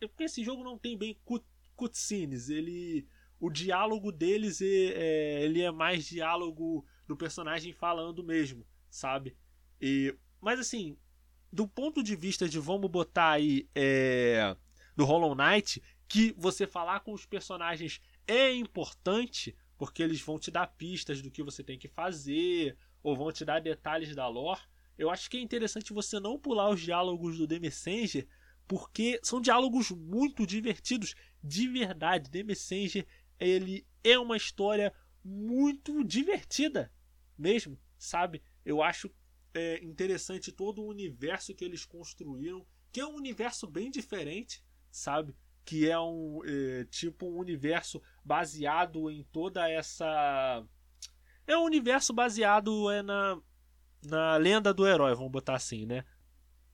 Porque 0.00 0.24
esse 0.24 0.44
jogo 0.44 0.62
não 0.62 0.78
tem 0.78 0.96
bem 0.96 1.18
cut, 1.24 1.44
cutscenes. 1.74 2.50
Ele. 2.50 3.08
O 3.40 3.48
diálogo 3.50 4.10
deles 4.10 4.60
é, 4.60 4.66
é, 4.66 5.44
ele 5.44 5.62
é 5.62 5.70
mais 5.70 6.04
diálogo 6.04 6.84
do 7.08 7.16
personagem 7.16 7.72
falando 7.72 8.22
mesmo, 8.22 8.64
sabe? 8.90 9.36
E, 9.80 10.14
mas 10.40 10.60
assim, 10.60 10.96
do 11.50 11.66
ponto 11.66 12.02
de 12.02 12.14
vista 12.14 12.46
de 12.46 12.58
vamos 12.58 12.90
botar 12.90 13.30
aí 13.32 13.66
é, 13.74 14.54
do 14.94 15.04
Hollow 15.04 15.34
Knight, 15.34 15.82
que 16.06 16.34
você 16.36 16.66
falar 16.66 17.00
com 17.00 17.12
os 17.12 17.24
personagens 17.24 18.00
é 18.26 18.52
importante, 18.52 19.56
porque 19.78 20.02
eles 20.02 20.20
vão 20.20 20.38
te 20.38 20.50
dar 20.50 20.66
pistas 20.66 21.22
do 21.22 21.30
que 21.30 21.42
você 21.42 21.64
tem 21.64 21.78
que 21.78 21.88
fazer, 21.88 22.76
ou 23.02 23.16
vão 23.16 23.32
te 23.32 23.44
dar 23.44 23.60
detalhes 23.60 24.14
da 24.14 24.28
lore. 24.28 24.60
Eu 24.98 25.10
acho 25.10 25.30
que 25.30 25.38
é 25.38 25.40
interessante 25.40 25.92
você 25.92 26.20
não 26.20 26.38
pular 26.38 26.68
os 26.68 26.80
diálogos 26.80 27.38
do 27.38 27.46
The 27.46 27.58
Messenger, 27.58 28.26
porque 28.66 29.18
são 29.22 29.40
diálogos 29.40 29.90
muito 29.90 30.46
divertidos, 30.46 31.14
de 31.42 31.68
verdade. 31.68 32.30
The 32.30 32.42
Messenger, 32.42 33.06
ele 33.38 33.86
é 34.04 34.18
uma 34.18 34.36
história 34.36 34.92
muito 35.24 36.04
divertida, 36.04 36.90
mesmo, 37.38 37.78
sabe? 37.96 38.42
Eu 38.64 38.82
acho 38.82 39.10
é, 39.54 39.82
interessante 39.82 40.52
todo 40.52 40.82
o 40.82 40.88
universo 40.88 41.54
que 41.54 41.64
eles 41.64 41.84
construíram, 41.84 42.66
que 42.92 43.00
é 43.00 43.06
um 43.06 43.14
universo 43.14 43.66
bem 43.66 43.90
diferente, 43.90 44.62
sabe? 44.90 45.34
Que 45.64 45.88
é 45.88 45.98
um 45.98 46.40
é, 46.44 46.84
tipo 46.84 47.26
um 47.26 47.38
universo 47.38 48.02
baseado 48.24 49.10
em 49.10 49.22
toda 49.24 49.68
essa 49.68 50.64
é 51.46 51.56
um 51.56 51.64
universo 51.64 52.12
baseado 52.12 52.90
é, 52.90 53.02
na 53.02 53.40
na 54.04 54.36
lenda 54.36 54.72
do 54.72 54.86
herói, 54.86 55.14
vamos 55.14 55.32
botar 55.32 55.56
assim, 55.56 55.84
né? 55.84 56.04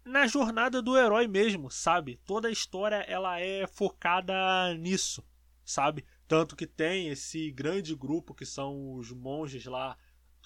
Na 0.04 0.26
jornada 0.26 0.83
do 0.83 0.99
herói 0.99 1.26
mesmo, 1.26 1.71
sabe? 1.71 2.21
Toda 2.26 2.49
a 2.49 2.50
história 2.50 2.97
ela 2.97 3.40
é 3.40 3.66
focada 3.66 4.75
nisso, 4.75 5.25
sabe? 5.64 6.04
Tanto 6.28 6.54
que 6.54 6.66
tem 6.66 7.09
esse 7.09 7.50
grande 7.50 7.94
grupo 7.94 8.35
que 8.35 8.44
são 8.44 8.94
os 8.94 9.11
monges 9.11 9.64
lá 9.64 9.97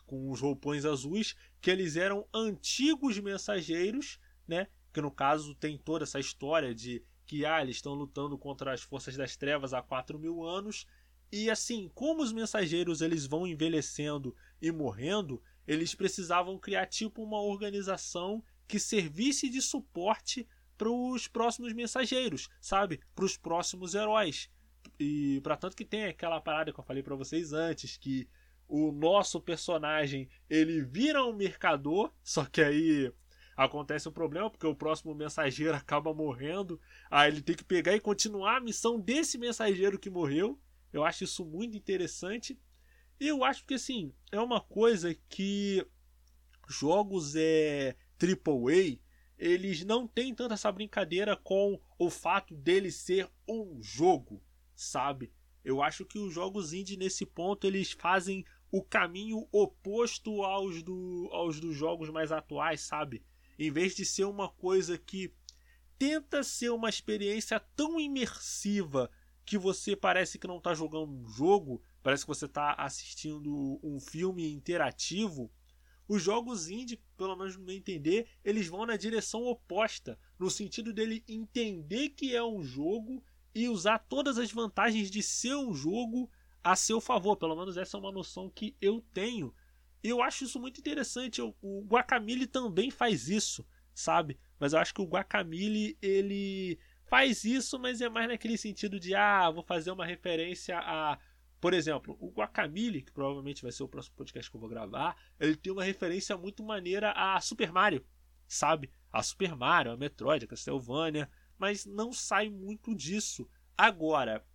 com 0.09 0.31
os 0.31 0.41
roupões 0.41 0.87
azuis, 0.87 1.37
que 1.61 1.71
eles 1.71 1.95
eram 1.97 2.27
antigos 2.35 3.19
mensageiros, 3.19 4.19
né? 4.47 4.67
Que 4.93 5.03
no 5.03 5.11
caso 5.11 5.55
tem 5.55 5.77
toda 5.77 6.05
essa 6.05 6.19
história 6.19 6.75
de 6.75 7.05
que 7.27 7.45
ah, 7.45 7.61
eles 7.61 7.77
estão 7.77 7.93
lutando 7.93 8.39
contra 8.39 8.73
as 8.73 8.81
forças 8.81 9.15
das 9.15 9.37
trevas 9.37 9.75
há 9.75 9.83
4 9.83 10.19
mil 10.19 10.43
anos. 10.43 10.87
E 11.31 11.51
assim, 11.51 11.91
como 11.95 12.23
os 12.23 12.33
mensageiros 12.33 13.03
eles 13.03 13.27
vão 13.27 13.47
envelhecendo 13.47 14.35
e 14.63 14.73
morrendo, 14.73 15.43
eles 15.67 15.95
precisavam 15.95 16.59
criar 16.59 16.87
tipo 16.87 17.23
uma 17.23 17.41
organização 17.41 18.43
que 18.67 18.79
servisse 18.79 19.51
de 19.51 19.61
suporte 19.61 20.49
para 20.79 20.91
os 20.91 21.29
próximos 21.29 21.75
mensageiros, 21.75 22.49
sabe? 22.63 22.99
Para 23.15 23.27
os 23.27 23.37
próximos 23.37 23.95
heróis. 23.95 24.49
E 24.99 25.39
para 25.43 25.57
tanto 25.57 25.77
que 25.77 25.85
tem 25.85 26.07
aquela 26.07 26.41
parada 26.41 26.73
que 26.73 26.81
eu 26.81 26.85
falei 26.85 27.03
para 27.03 27.15
vocês 27.15 27.53
antes 27.53 27.99
que 27.99 28.27
o 28.69 28.93
nosso 28.93 29.41
personagem 29.41 30.29
ele 30.49 30.83
vira 30.83 31.25
um 31.25 31.33
mercador, 31.35 32.13
só 32.23 32.45
que 32.45 32.61
aí 32.61 33.13
acontece 33.57 34.09
um 34.09 34.13
problema 34.13 34.51
porque 34.51 34.67
o 34.67 34.77
próximo 34.77 35.15
mensageiro 35.15 35.75
acaba 35.77 36.15
morrendo, 36.15 36.81
aí 37.11 37.31
ele 37.31 37.43
tem 37.43 37.57
que 37.57 37.65
pegar 37.65 37.95
e 37.95 38.01
continuar 38.01 38.59
a 38.59 38.61
missão 38.61 39.01
desse 39.01 39.39
mensageiro 39.39 39.99
que 39.99 40.11
morreu. 40.11 40.61
Eu 40.93 41.05
acho 41.05 41.25
isso 41.25 41.45
muito 41.45 41.77
interessante 41.77 42.59
eu 43.21 43.43
acho 43.43 43.65
que 43.65 43.75
assim, 43.75 44.13
é 44.31 44.41
uma 44.41 44.61
coisa 44.61 45.15
que 45.29 45.85
jogos 46.69 47.35
é 47.35 47.97
AAA, 48.21 48.99
eles 49.37 49.85
não 49.85 50.07
têm 50.07 50.35
tanta 50.35 50.55
essa 50.55 50.71
brincadeira 50.71 51.37
com 51.37 51.81
o 51.99 52.11
fato 52.11 52.55
dele 52.55 52.91
ser 52.91 53.29
um 53.49 53.83
jogo, 53.83 54.43
sabe? 54.75 55.33
Eu 55.65 55.83
acho 55.83 56.05
que 56.05 56.19
os 56.19 56.33
jogos 56.33 56.73
indie 56.73 56.97
nesse 56.97 57.27
ponto 57.27 57.67
eles 57.67 57.93
fazem 57.93 58.45
o 58.71 58.83
caminho 58.83 59.49
oposto 59.51 60.43
aos, 60.43 60.83
do, 60.83 61.29
aos 61.33 61.59
dos 61.61 61.75
jogos 61.75 62.11
mais 62.11 62.31
atuais, 62.31 62.81
sabe? 62.81 63.23
Em 63.59 63.71
vez 63.71 63.95
de 63.95 64.05
ser 64.05 64.25
uma 64.25 64.49
coisa 64.49 64.99
que 64.99 65.33
tenta 65.99 66.43
ser 66.43 66.71
uma 66.71 66.89
experiência 66.89 67.59
tão 67.75 67.99
imersiva 67.99 69.11
que 69.45 69.59
você 69.59 69.97
parece 69.97 70.39
que 70.39 70.47
não 70.47 70.59
está 70.59 70.75
jogando 70.75 71.11
um 71.11 71.27
jogo, 71.27 71.83
parece 72.03 72.25
que 72.25 72.29
você 72.29 72.45
está 72.45 72.75
assistindo 72.75 73.81
um 73.83 73.99
filme 73.99 74.53
interativo. 74.53 75.51
Os 76.07 76.23
jogos 76.23 76.69
indie, 76.69 77.03
pelo 77.17 77.35
menos 77.35 77.57
no 77.57 77.65
meu 77.65 77.75
entender, 77.75 78.29
eles 78.45 78.67
vão 78.67 78.87
na 78.87 78.97
direção 78.97 79.45
oposta, 79.45 80.19
no 80.39 80.51
sentido 80.51 80.93
dele 80.93 81.25
entender 81.27 82.11
que 82.11 82.35
é 82.35 82.45
um 82.45 82.63
jogo 82.63 83.25
e 83.55 83.69
usar 83.69 83.99
todas 83.99 84.39
as 84.39 84.53
vantagens 84.53 85.11
de 85.11 85.23
ser 85.23 85.57
um 85.57 85.75
jogo 85.75 86.31
a 86.71 86.77
seu 86.77 87.01
favor. 87.01 87.37
Pelo 87.37 87.57
menos 87.57 87.77
essa 87.77 87.97
é 87.97 88.01
uma 88.01 88.13
noção 88.13 88.51
que 88.51 88.77
eu 88.81 89.01
tenho. 89.13 89.55
Eu 90.03 90.23
acho 90.23 90.45
isso 90.45 90.61
muito 90.61 90.79
interessante. 90.79 91.41
O 91.41 91.85
Guacamole 91.87 92.47
também 92.47 92.91
faz 92.91 93.29
isso, 93.29 93.67
sabe? 93.95 94.39
Mas 94.59 94.73
eu 94.73 94.79
acho 94.79 94.95
que 94.95 95.01
o 95.01 95.07
Guacamole 95.07 95.97
ele 96.01 96.79
faz 97.07 97.45
isso, 97.45 97.79
mas 97.79 98.01
é 98.01 98.09
mais 98.09 98.29
naquele 98.29 98.59
sentido 98.59 99.01
de 99.01 99.15
ah, 99.15 99.51
vou 99.51 99.63
fazer 99.63 99.91
uma 99.91 100.05
referência 100.05 100.79
a 100.79 101.19
por 101.61 101.75
exemplo, 101.75 102.17
o 102.21 102.31
Guacamole, 102.31 103.03
que 103.03 103.11
provavelmente 103.11 103.63
vai 103.63 103.73
ser 103.73 103.83
o 103.83 103.89
próximo 103.89 104.15
podcast 104.15 104.49
que 104.49 104.57
eu 104.57 104.61
vou 104.61 104.69
gravar, 104.69 105.17
ele 105.41 105.57
tem 105.57 105.73
uma 105.73 105.83
referência 105.83 106.37
muito 106.37 106.63
maneira 106.63 107.11
a 107.11 107.41
Super 107.41 107.73
Mario, 107.73 108.07
sabe? 108.47 108.93
A 109.13 109.25
Super 109.25 109.57
Mario, 109.57 109.91
a 109.91 109.97
Metroid, 109.97 110.45
a 110.45 110.49
Castlevania, 110.49 111.29
mas 111.59 111.85
não 111.85 112.13
sai 112.13 112.49
muito 112.49 112.95
disso. 112.95 113.51
Agora, 113.77 114.47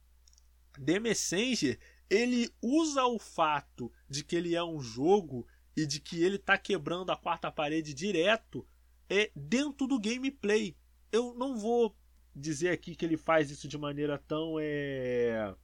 The 0.73 0.99
Messenger, 0.99 1.77
ele 2.13 2.53
usa 2.61 3.03
o 3.05 3.17
fato 3.17 3.91
de 4.07 4.23
que 4.23 4.35
ele 4.35 4.53
é 4.53 4.63
um 4.63 4.79
jogo 4.79 5.47
e 5.75 5.83
de 5.83 5.99
que 5.99 6.23
ele 6.23 6.35
está 6.35 6.59
quebrando 6.59 7.11
a 7.11 7.17
quarta 7.17 7.51
parede 7.51 7.91
direto 7.91 8.67
é 9.09 9.31
dentro 9.35 9.87
do 9.87 9.99
gameplay. 9.99 10.77
Eu 11.11 11.33
não 11.33 11.57
vou 11.57 11.97
dizer 12.35 12.69
aqui 12.69 12.95
que 12.95 13.03
ele 13.03 13.17
faz 13.17 13.49
isso 13.49 13.67
de 13.67 13.79
maneira 13.79 14.19
tão 14.27 14.57
é 14.59 15.55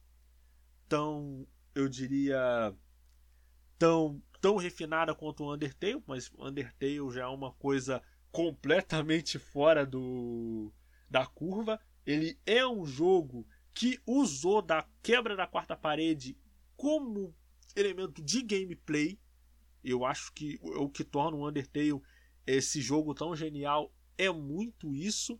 tão 0.88 1.46
eu 1.72 1.88
diria 1.88 2.74
tão 3.78 4.20
tão 4.40 4.56
refinada 4.56 5.14
quanto 5.14 5.44
o 5.44 5.54
Undertale, 5.54 6.02
mas 6.04 6.32
Undertale 6.36 7.12
já 7.12 7.22
é 7.22 7.26
uma 7.26 7.52
coisa 7.52 8.02
completamente 8.32 9.38
fora 9.38 9.86
do 9.86 10.72
da 11.08 11.24
curva. 11.26 11.80
Ele 12.04 12.36
é 12.44 12.66
um 12.66 12.84
jogo 12.84 13.46
que 13.72 14.00
usou 14.04 14.60
da 14.60 14.84
quebra 15.00 15.36
da 15.36 15.46
quarta 15.46 15.76
parede 15.76 16.36
como 16.80 17.36
elemento 17.76 18.22
de 18.22 18.40
gameplay. 18.40 19.20
Eu 19.84 20.02
acho 20.02 20.32
que 20.32 20.58
o 20.62 20.88
que 20.88 21.04
torna 21.04 21.36
o 21.36 21.46
Undertale 21.46 22.00
esse 22.46 22.80
jogo 22.80 23.14
tão 23.14 23.36
genial 23.36 23.94
é 24.16 24.30
muito 24.30 24.94
isso. 24.94 25.38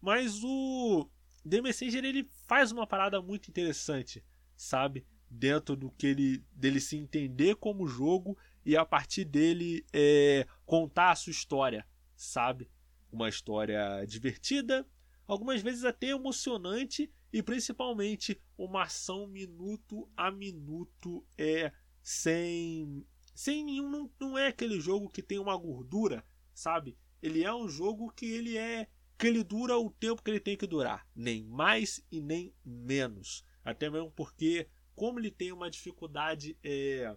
Mas 0.00 0.42
o 0.42 1.08
The 1.48 1.62
Messenger 1.62 2.04
ele 2.04 2.28
faz 2.48 2.72
uma 2.72 2.88
parada 2.88 3.22
muito 3.22 3.48
interessante, 3.48 4.24
sabe? 4.56 5.06
Dentro 5.30 5.76
do 5.76 5.92
que 5.92 6.08
ele 6.08 6.44
dele 6.52 6.80
se 6.80 6.96
entender 6.96 7.54
como 7.54 7.86
jogo 7.86 8.36
e 8.66 8.76
a 8.76 8.84
partir 8.84 9.24
dele 9.24 9.86
é, 9.92 10.44
contar 10.66 11.12
a 11.12 11.16
sua 11.16 11.30
história, 11.30 11.86
sabe? 12.16 12.68
Uma 13.12 13.28
história 13.28 14.04
divertida, 14.08 14.84
algumas 15.24 15.62
vezes 15.62 15.84
até 15.84 16.08
emocionante 16.08 17.08
e 17.34 17.42
principalmente 17.42 18.40
uma 18.56 18.84
ação 18.84 19.26
minuto 19.26 20.08
a 20.16 20.30
minuto 20.30 21.26
é 21.36 21.72
sem 22.00 23.04
sem 23.34 23.64
nenhum 23.64 23.90
não, 23.90 24.10
não 24.20 24.38
é 24.38 24.46
aquele 24.46 24.80
jogo 24.80 25.10
que 25.10 25.20
tem 25.20 25.40
uma 25.40 25.56
gordura, 25.56 26.24
sabe? 26.54 26.96
Ele 27.20 27.42
é 27.42 27.52
um 27.52 27.68
jogo 27.68 28.12
que 28.12 28.24
ele 28.24 28.56
é 28.56 28.86
que 29.18 29.26
ele 29.26 29.42
dura 29.42 29.76
o 29.76 29.90
tempo 29.90 30.22
que 30.22 30.30
ele 30.30 30.38
tem 30.38 30.56
que 30.56 30.64
durar, 30.64 31.04
nem 31.12 31.42
mais 31.42 32.00
e 32.08 32.20
nem 32.20 32.54
menos. 32.64 33.44
Até 33.64 33.90
mesmo 33.90 34.12
porque 34.12 34.68
como 34.94 35.18
ele 35.18 35.32
tem 35.32 35.50
uma 35.50 35.68
dificuldade 35.68 36.56
é 36.62 37.16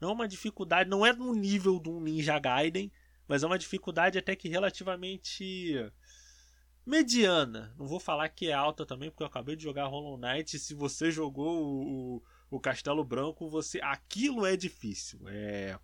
não 0.00 0.10
é 0.10 0.12
uma 0.12 0.28
dificuldade, 0.28 0.88
não 0.88 1.04
é 1.04 1.12
no 1.12 1.34
nível 1.34 1.80
do 1.80 1.98
Ninja 1.98 2.38
Gaiden, 2.38 2.92
mas 3.26 3.42
é 3.42 3.46
uma 3.48 3.58
dificuldade 3.58 4.18
até 4.18 4.36
que 4.36 4.48
relativamente 4.48 5.74
mediana. 6.84 7.74
Não 7.78 7.86
vou 7.86 8.00
falar 8.00 8.28
que 8.28 8.48
é 8.48 8.52
alta 8.52 8.84
também, 8.84 9.10
porque 9.10 9.22
eu 9.22 9.26
acabei 9.26 9.56
de 9.56 9.62
jogar 9.62 9.86
Hollow 9.86 10.18
Knight. 10.18 10.58
Se 10.58 10.74
você 10.74 11.10
jogou 11.10 11.64
o, 11.64 12.16
o, 12.16 12.22
o 12.50 12.60
Castelo 12.60 13.04
Branco, 13.04 13.48
você 13.48 13.80
aquilo 13.82 14.44
é 14.46 14.56
difícil. 14.56 15.20
É 15.28 15.78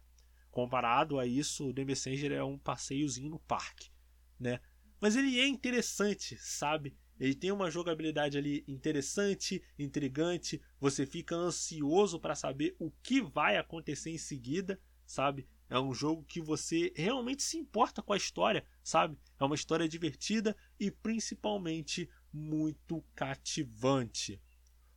comparado 0.51 1.19
a 1.19 1.27
isso, 1.27 1.69
o 1.69 1.73
The 1.73 1.85
Messenger 1.85 2.33
é 2.33 2.45
um 2.45 2.59
passeiozinho 2.59 3.31
no 3.31 3.39
parque, 3.39 3.91
né? 4.39 4.61
Mas 5.01 5.17
ele 5.17 5.39
é 5.39 5.47
interessante, 5.47 6.37
sabe? 6.39 6.97
Ele 7.19 7.35
tem 7.35 7.53
uma 7.53 7.71
jogabilidade 7.71 8.37
ali 8.37 8.65
interessante, 8.67 9.63
intrigante. 9.79 10.61
Você 10.81 11.07
fica 11.07 11.35
ansioso 11.35 12.19
para 12.19 12.35
saber 12.35 12.75
o 12.79 12.91
que 13.03 13.21
vai 13.21 13.57
acontecer 13.57 14.11
em 14.11 14.19
seguida, 14.19 14.81
sabe? 15.07 15.47
É 15.71 15.79
um 15.79 15.95
jogo 15.95 16.25
que 16.25 16.41
você 16.41 16.93
realmente 16.97 17.45
se 17.45 17.57
importa 17.57 18.03
com 18.03 18.13
a 18.13 18.17
história, 18.17 18.67
sabe? 18.83 19.17
É 19.39 19.45
uma 19.45 19.55
história 19.55 19.89
divertida 19.89 20.57
e 20.81 20.91
principalmente 20.91 22.11
muito 22.33 23.01
cativante. 23.15 24.43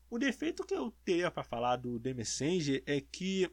O 0.10 0.18
defeito 0.18 0.66
que 0.66 0.74
eu 0.74 0.92
teria 1.06 1.30
para 1.30 1.44
falar 1.44 1.76
do 1.76 2.00
The 2.00 2.16
Messenger 2.16 2.84
é 2.88 3.00
que, 3.00 3.48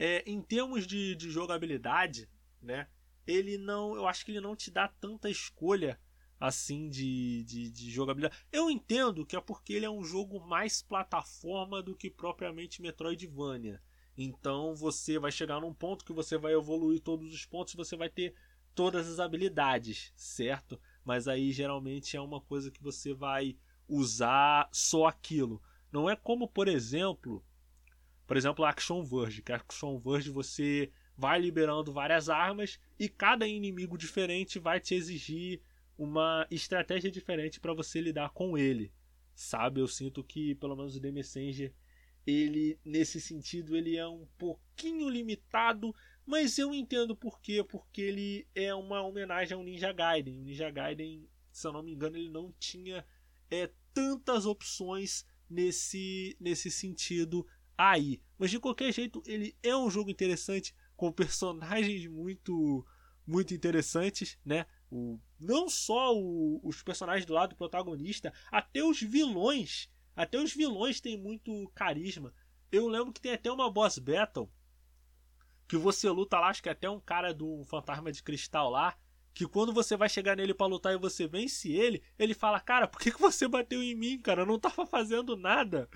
é, 0.00 0.28
em 0.28 0.42
termos 0.42 0.84
de, 0.84 1.14
de 1.14 1.30
jogabilidade, 1.30 2.28
né? 2.60 2.88
Ele 3.24 3.56
não, 3.56 3.94
eu 3.94 4.08
acho 4.08 4.24
que 4.24 4.32
ele 4.32 4.40
não 4.40 4.56
te 4.56 4.68
dá 4.68 4.88
tanta 4.88 5.30
escolha 5.30 5.96
assim 6.40 6.88
de, 6.88 7.44
de, 7.44 7.70
de, 7.70 7.88
jogabilidade. 7.88 8.36
Eu 8.50 8.68
entendo 8.68 9.24
que 9.24 9.36
é 9.36 9.40
porque 9.40 9.74
ele 9.74 9.86
é 9.86 9.90
um 9.90 10.02
jogo 10.02 10.40
mais 10.40 10.82
plataforma 10.82 11.80
do 11.80 11.94
que 11.94 12.10
propriamente 12.10 12.82
Metroidvania. 12.82 13.80
Então 14.16 14.74
você 14.74 15.18
vai 15.18 15.32
chegar 15.32 15.60
num 15.60 15.72
ponto 15.72 16.04
que 16.04 16.12
você 16.12 16.36
vai 16.36 16.52
evoluir 16.52 17.00
todos 17.00 17.32
os 17.32 17.46
pontos, 17.46 17.74
você 17.74 17.96
vai 17.96 18.08
ter 18.08 18.34
todas 18.74 19.08
as 19.08 19.18
habilidades, 19.18 20.12
certo? 20.14 20.80
Mas 21.04 21.28
aí 21.28 21.52
geralmente 21.52 22.16
é 22.16 22.20
uma 22.20 22.40
coisa 22.40 22.70
que 22.70 22.82
você 22.82 23.14
vai 23.14 23.56
usar 23.88 24.68
só 24.72 25.06
aquilo. 25.06 25.62
Não 25.90 26.08
é 26.08 26.16
como, 26.16 26.48
por 26.48 26.68
exemplo, 26.68 27.44
por 28.26 28.36
exemplo, 28.36 28.64
Action 28.64 29.02
Verge, 29.02 29.42
que 29.42 29.52
Action 29.52 29.98
Verge 29.98 30.30
você 30.30 30.90
vai 31.16 31.40
liberando 31.40 31.92
várias 31.92 32.28
armas 32.28 32.80
e 32.98 33.08
cada 33.08 33.46
inimigo 33.46 33.98
diferente 33.98 34.58
vai 34.58 34.80
te 34.80 34.94
exigir 34.94 35.60
uma 35.98 36.46
estratégia 36.50 37.10
diferente 37.10 37.60
para 37.60 37.74
você 37.74 38.00
lidar 38.00 38.30
com 38.30 38.56
ele. 38.56 38.92
Sabe, 39.34 39.80
eu 39.80 39.88
sinto 39.88 40.24
que 40.24 40.54
pelo 40.54 40.76
menos 40.76 40.96
o 40.96 41.00
The 41.00 41.10
Messenger 41.10 41.72
ele 42.26 42.78
nesse 42.84 43.20
sentido 43.20 43.76
ele 43.76 43.96
é 43.96 44.06
um 44.06 44.26
pouquinho 44.38 45.08
limitado, 45.08 45.94
mas 46.24 46.58
eu 46.58 46.72
entendo 46.72 47.16
por 47.16 47.40
quê, 47.40 47.64
porque 47.64 48.00
ele 48.00 48.46
é 48.54 48.74
uma 48.74 49.02
homenagem 49.02 49.56
ao 49.56 49.62
Ninja 49.62 49.92
Gaiden. 49.92 50.38
O 50.38 50.42
Ninja 50.42 50.70
Gaiden, 50.70 51.28
se 51.50 51.66
eu 51.66 51.72
não 51.72 51.82
me 51.82 51.92
engano, 51.92 52.16
ele 52.16 52.30
não 52.30 52.52
tinha 52.58 53.04
é, 53.50 53.70
tantas 53.92 54.46
opções 54.46 55.26
nesse 55.48 56.36
nesse 56.40 56.70
sentido 56.70 57.46
aí. 57.76 58.20
Mas 58.38 58.50
de 58.50 58.58
qualquer 58.58 58.92
jeito, 58.92 59.22
ele 59.26 59.56
é 59.62 59.76
um 59.76 59.90
jogo 59.90 60.10
interessante 60.10 60.74
com 60.96 61.12
personagens 61.12 62.06
muito 62.06 62.86
muito 63.26 63.54
interessantes, 63.54 64.38
né? 64.44 64.66
O, 64.90 65.18
não 65.38 65.68
só 65.68 66.14
o, 66.14 66.60
os 66.62 66.82
personagens 66.82 67.24
do 67.24 67.32
lado 67.32 67.50
do 67.50 67.56
protagonista, 67.56 68.32
até 68.50 68.82
os 68.82 69.00
vilões 69.00 69.88
até 70.14 70.38
os 70.38 70.52
vilões 70.54 71.00
têm 71.00 71.16
muito 71.16 71.70
carisma. 71.74 72.32
Eu 72.70 72.88
lembro 72.88 73.12
que 73.12 73.20
tem 73.20 73.32
até 73.32 73.50
uma 73.50 73.70
boss 73.70 73.98
battle 73.98 74.50
que 75.68 75.76
você 75.76 76.08
luta 76.10 76.38
lá, 76.38 76.48
acho 76.48 76.62
que 76.62 76.68
é 76.68 76.72
até 76.72 76.88
um 76.88 77.00
cara 77.00 77.32
do 77.32 77.64
fantasma 77.64 78.12
de 78.12 78.22
cristal 78.22 78.68
lá, 78.68 78.94
que 79.32 79.46
quando 79.46 79.72
você 79.72 79.96
vai 79.96 80.08
chegar 80.08 80.36
nele 80.36 80.52
para 80.52 80.66
lutar 80.66 80.92
e 80.92 80.98
você 80.98 81.26
vence 81.26 81.72
ele, 81.72 82.02
ele 82.18 82.34
fala: 82.34 82.60
"Cara, 82.60 82.86
por 82.86 83.00
que, 83.00 83.10
que 83.10 83.20
você 83.20 83.48
bateu 83.48 83.82
em 83.82 83.94
mim, 83.94 84.18
cara? 84.18 84.42
Eu 84.42 84.46
não 84.46 84.58
tava 84.58 84.86
fazendo 84.86 85.36
nada". 85.36 85.88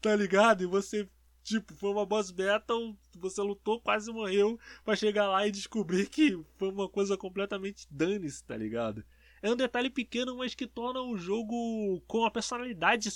Tá 0.00 0.14
ligado? 0.16 0.62
E 0.62 0.66
você 0.66 1.08
tipo, 1.48 1.74
foi 1.74 1.90
uma 1.90 2.04
boss 2.04 2.30
battle, 2.30 2.96
você 3.16 3.40
lutou, 3.40 3.80
quase 3.80 4.12
morreu 4.12 4.58
para 4.84 4.94
chegar 4.94 5.28
lá 5.28 5.46
e 5.46 5.50
descobrir 5.50 6.08
que 6.08 6.38
foi 6.56 6.70
uma 6.70 6.88
coisa 6.88 7.16
completamente 7.16 7.86
dane 7.90 8.28
tá 8.46 8.56
ligado? 8.56 9.02
É 9.40 9.50
um 9.50 9.56
detalhe 9.56 9.88
pequeno, 9.88 10.36
mas 10.36 10.54
que 10.54 10.66
torna 10.66 11.00
o 11.00 11.16
jogo 11.16 12.02
com 12.06 12.24
a 12.24 12.30
personalidade 12.30 13.08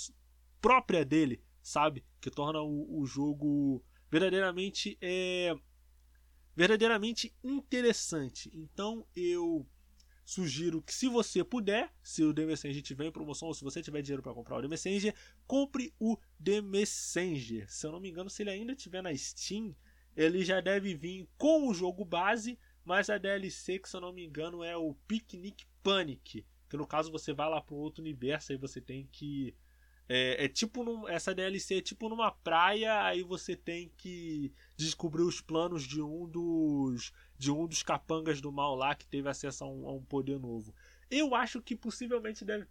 própria 0.63 1.03
dele, 1.03 1.43
sabe? 1.61 2.05
Que 2.21 2.31
torna 2.31 2.61
o, 2.61 3.01
o 3.01 3.05
jogo 3.05 3.83
verdadeiramente 4.09 4.97
é 5.01 5.53
verdadeiramente 6.55 7.35
interessante. 7.43 8.49
Então 8.53 9.05
eu 9.13 9.67
sugiro 10.23 10.81
que 10.81 10.93
se 10.93 11.09
você 11.09 11.43
puder, 11.43 11.93
se 12.01 12.23
o 12.23 12.33
The 12.33 12.45
Messenger 12.45 12.81
tiver 12.81 13.07
em 13.07 13.11
promoção 13.11 13.49
ou 13.49 13.53
se 13.53 13.61
você 13.61 13.81
tiver 13.81 14.01
dinheiro 14.01 14.23
para 14.23 14.33
comprar 14.33 14.57
o 14.57 14.61
The 14.61 14.69
Messenger, 14.69 15.13
compre 15.45 15.93
o 15.99 16.17
The 16.41 16.61
Messenger. 16.61 17.69
Se 17.69 17.85
eu 17.85 17.91
não 17.91 17.99
me 17.99 18.09
engano, 18.09 18.29
se 18.29 18.41
ele 18.43 18.51
ainda 18.51 18.73
tiver 18.73 19.03
na 19.03 19.13
Steam, 19.13 19.75
ele 20.15 20.45
já 20.45 20.61
deve 20.61 20.95
vir 20.95 21.27
com 21.37 21.67
o 21.67 21.73
jogo 21.73 22.05
base, 22.05 22.57
mas 22.85 23.09
a 23.09 23.17
DLC 23.17 23.79
que 23.79 23.89
se 23.89 23.97
eu 23.97 24.01
não 24.01 24.13
me 24.13 24.25
engano 24.25 24.63
é 24.63 24.77
o 24.77 24.93
Picnic 25.09 25.65
Panic, 25.83 26.45
que 26.69 26.77
no 26.77 26.87
caso 26.87 27.11
você 27.11 27.33
vai 27.33 27.49
lá 27.49 27.59
para 27.59 27.75
outro 27.75 28.01
universo 28.01 28.53
e 28.53 28.57
você 28.57 28.79
tem 28.79 29.09
que 29.11 29.53
é, 30.07 30.45
é, 30.45 30.47
tipo 30.49 30.83
num, 30.83 31.07
essa 31.07 31.33
DLC 31.33 31.77
é 31.77 31.81
tipo 31.81 32.09
numa 32.09 32.31
praia, 32.31 33.03
aí 33.03 33.23
você 33.23 33.55
tem 33.55 33.89
que 33.97 34.51
descobrir 34.75 35.23
os 35.23 35.39
planos 35.39 35.83
de 35.83 36.01
um 36.01 36.27
dos 36.27 37.13
de 37.37 37.51
um 37.51 37.65
dos 37.65 37.83
capangas 37.83 38.41
do 38.41 38.51
mal 38.51 38.75
lá 38.75 38.95
que 38.95 39.07
teve 39.07 39.29
acesso 39.29 39.63
a 39.63 39.67
um, 39.67 39.87
a 39.87 39.93
um 39.93 40.03
poder 40.03 40.39
novo. 40.39 40.73
Eu 41.09 41.33
acho 41.35 41.61
que 41.61 41.75
possivelmente 41.75 42.43
deve, 42.43 42.67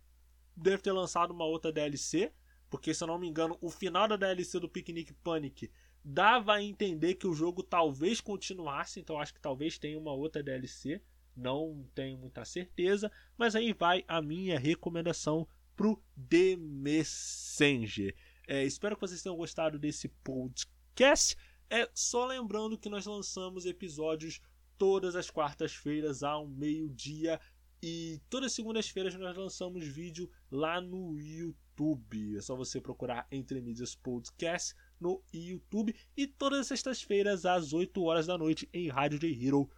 deve 0.56 0.82
ter 0.82 0.92
lançado 0.92 1.30
uma 1.30 1.44
outra 1.44 1.72
DLC, 1.72 2.32
porque 2.68 2.92
se 2.92 3.02
eu 3.02 3.08
não 3.08 3.18
me 3.18 3.28
engano, 3.28 3.56
o 3.60 3.70
final 3.70 4.06
da 4.06 4.16
DLC 4.16 4.60
do 4.60 4.68
Picnic 4.68 5.12
Panic 5.14 5.70
dava 6.04 6.54
a 6.54 6.62
entender 6.62 7.14
que 7.14 7.26
o 7.26 7.34
jogo 7.34 7.62
talvez 7.62 8.20
continuasse, 8.20 9.00
então 9.00 9.20
acho 9.20 9.34
que 9.34 9.40
talvez 9.40 9.78
tenha 9.78 9.98
uma 9.98 10.12
outra 10.12 10.42
DLC. 10.42 11.00
Não 11.34 11.86
tenho 11.94 12.18
muita 12.18 12.44
certeza, 12.44 13.10
mas 13.38 13.56
aí 13.56 13.72
vai 13.72 14.04
a 14.06 14.20
minha 14.20 14.58
recomendação 14.58 15.48
pro 15.82 16.00
The 16.28 16.54
Messenger. 16.56 18.14
É, 18.46 18.62
espero 18.62 18.94
que 18.94 19.00
vocês 19.00 19.20
tenham 19.20 19.36
gostado 19.36 19.80
desse 19.80 20.06
podcast. 20.22 21.36
É 21.68 21.90
só 21.92 22.24
lembrando 22.24 22.78
que 22.78 22.88
nós 22.88 23.04
lançamos 23.04 23.66
episódios 23.66 24.40
todas 24.78 25.16
as 25.16 25.28
quartas-feiras 25.28 26.22
ao 26.22 26.46
meio-dia 26.46 27.40
e 27.82 28.20
todas 28.30 28.52
as 28.52 28.52
segundas-feiras 28.52 29.12
nós 29.16 29.36
lançamos 29.36 29.84
vídeo 29.84 30.30
lá 30.52 30.80
no 30.80 31.18
YouTube. 31.18 32.36
É 32.36 32.40
só 32.40 32.54
você 32.54 32.80
procurar 32.80 33.26
Entre 33.32 33.60
Mídias 33.60 33.96
Podcast 33.96 34.76
no 35.00 35.20
YouTube 35.32 35.96
e 36.16 36.28
todas 36.28 36.60
as 36.60 36.68
sextas-feiras 36.68 37.44
às 37.44 37.72
8 37.72 38.00
horas 38.04 38.28
da 38.28 38.38
noite 38.38 38.68
em 38.72 38.88
radiojhero.com.br. 38.88 39.72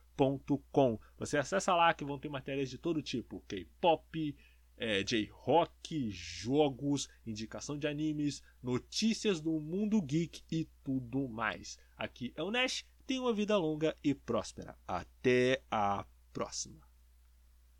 Você 1.16 1.38
acessa 1.38 1.74
lá 1.74 1.92
que 1.94 2.04
vão 2.04 2.18
ter 2.18 2.28
matérias 2.28 2.68
de 2.68 2.76
todo 2.76 3.02
tipo: 3.02 3.42
K-pop, 3.48 4.36
é, 4.76 5.02
J-rock, 5.02 6.10
jogos, 6.10 7.08
indicação 7.26 7.78
de 7.78 7.86
animes, 7.86 8.42
notícias 8.62 9.40
do 9.40 9.60
mundo 9.60 10.00
geek 10.00 10.42
e 10.50 10.68
tudo 10.82 11.28
mais. 11.28 11.78
Aqui 11.96 12.32
é 12.36 12.42
o 12.42 12.50
Nash, 12.50 12.84
tenha 13.06 13.22
uma 13.22 13.32
vida 13.32 13.56
longa 13.56 13.96
e 14.02 14.14
próspera. 14.14 14.76
Até 14.86 15.62
a 15.70 16.04
próxima. 16.32 16.93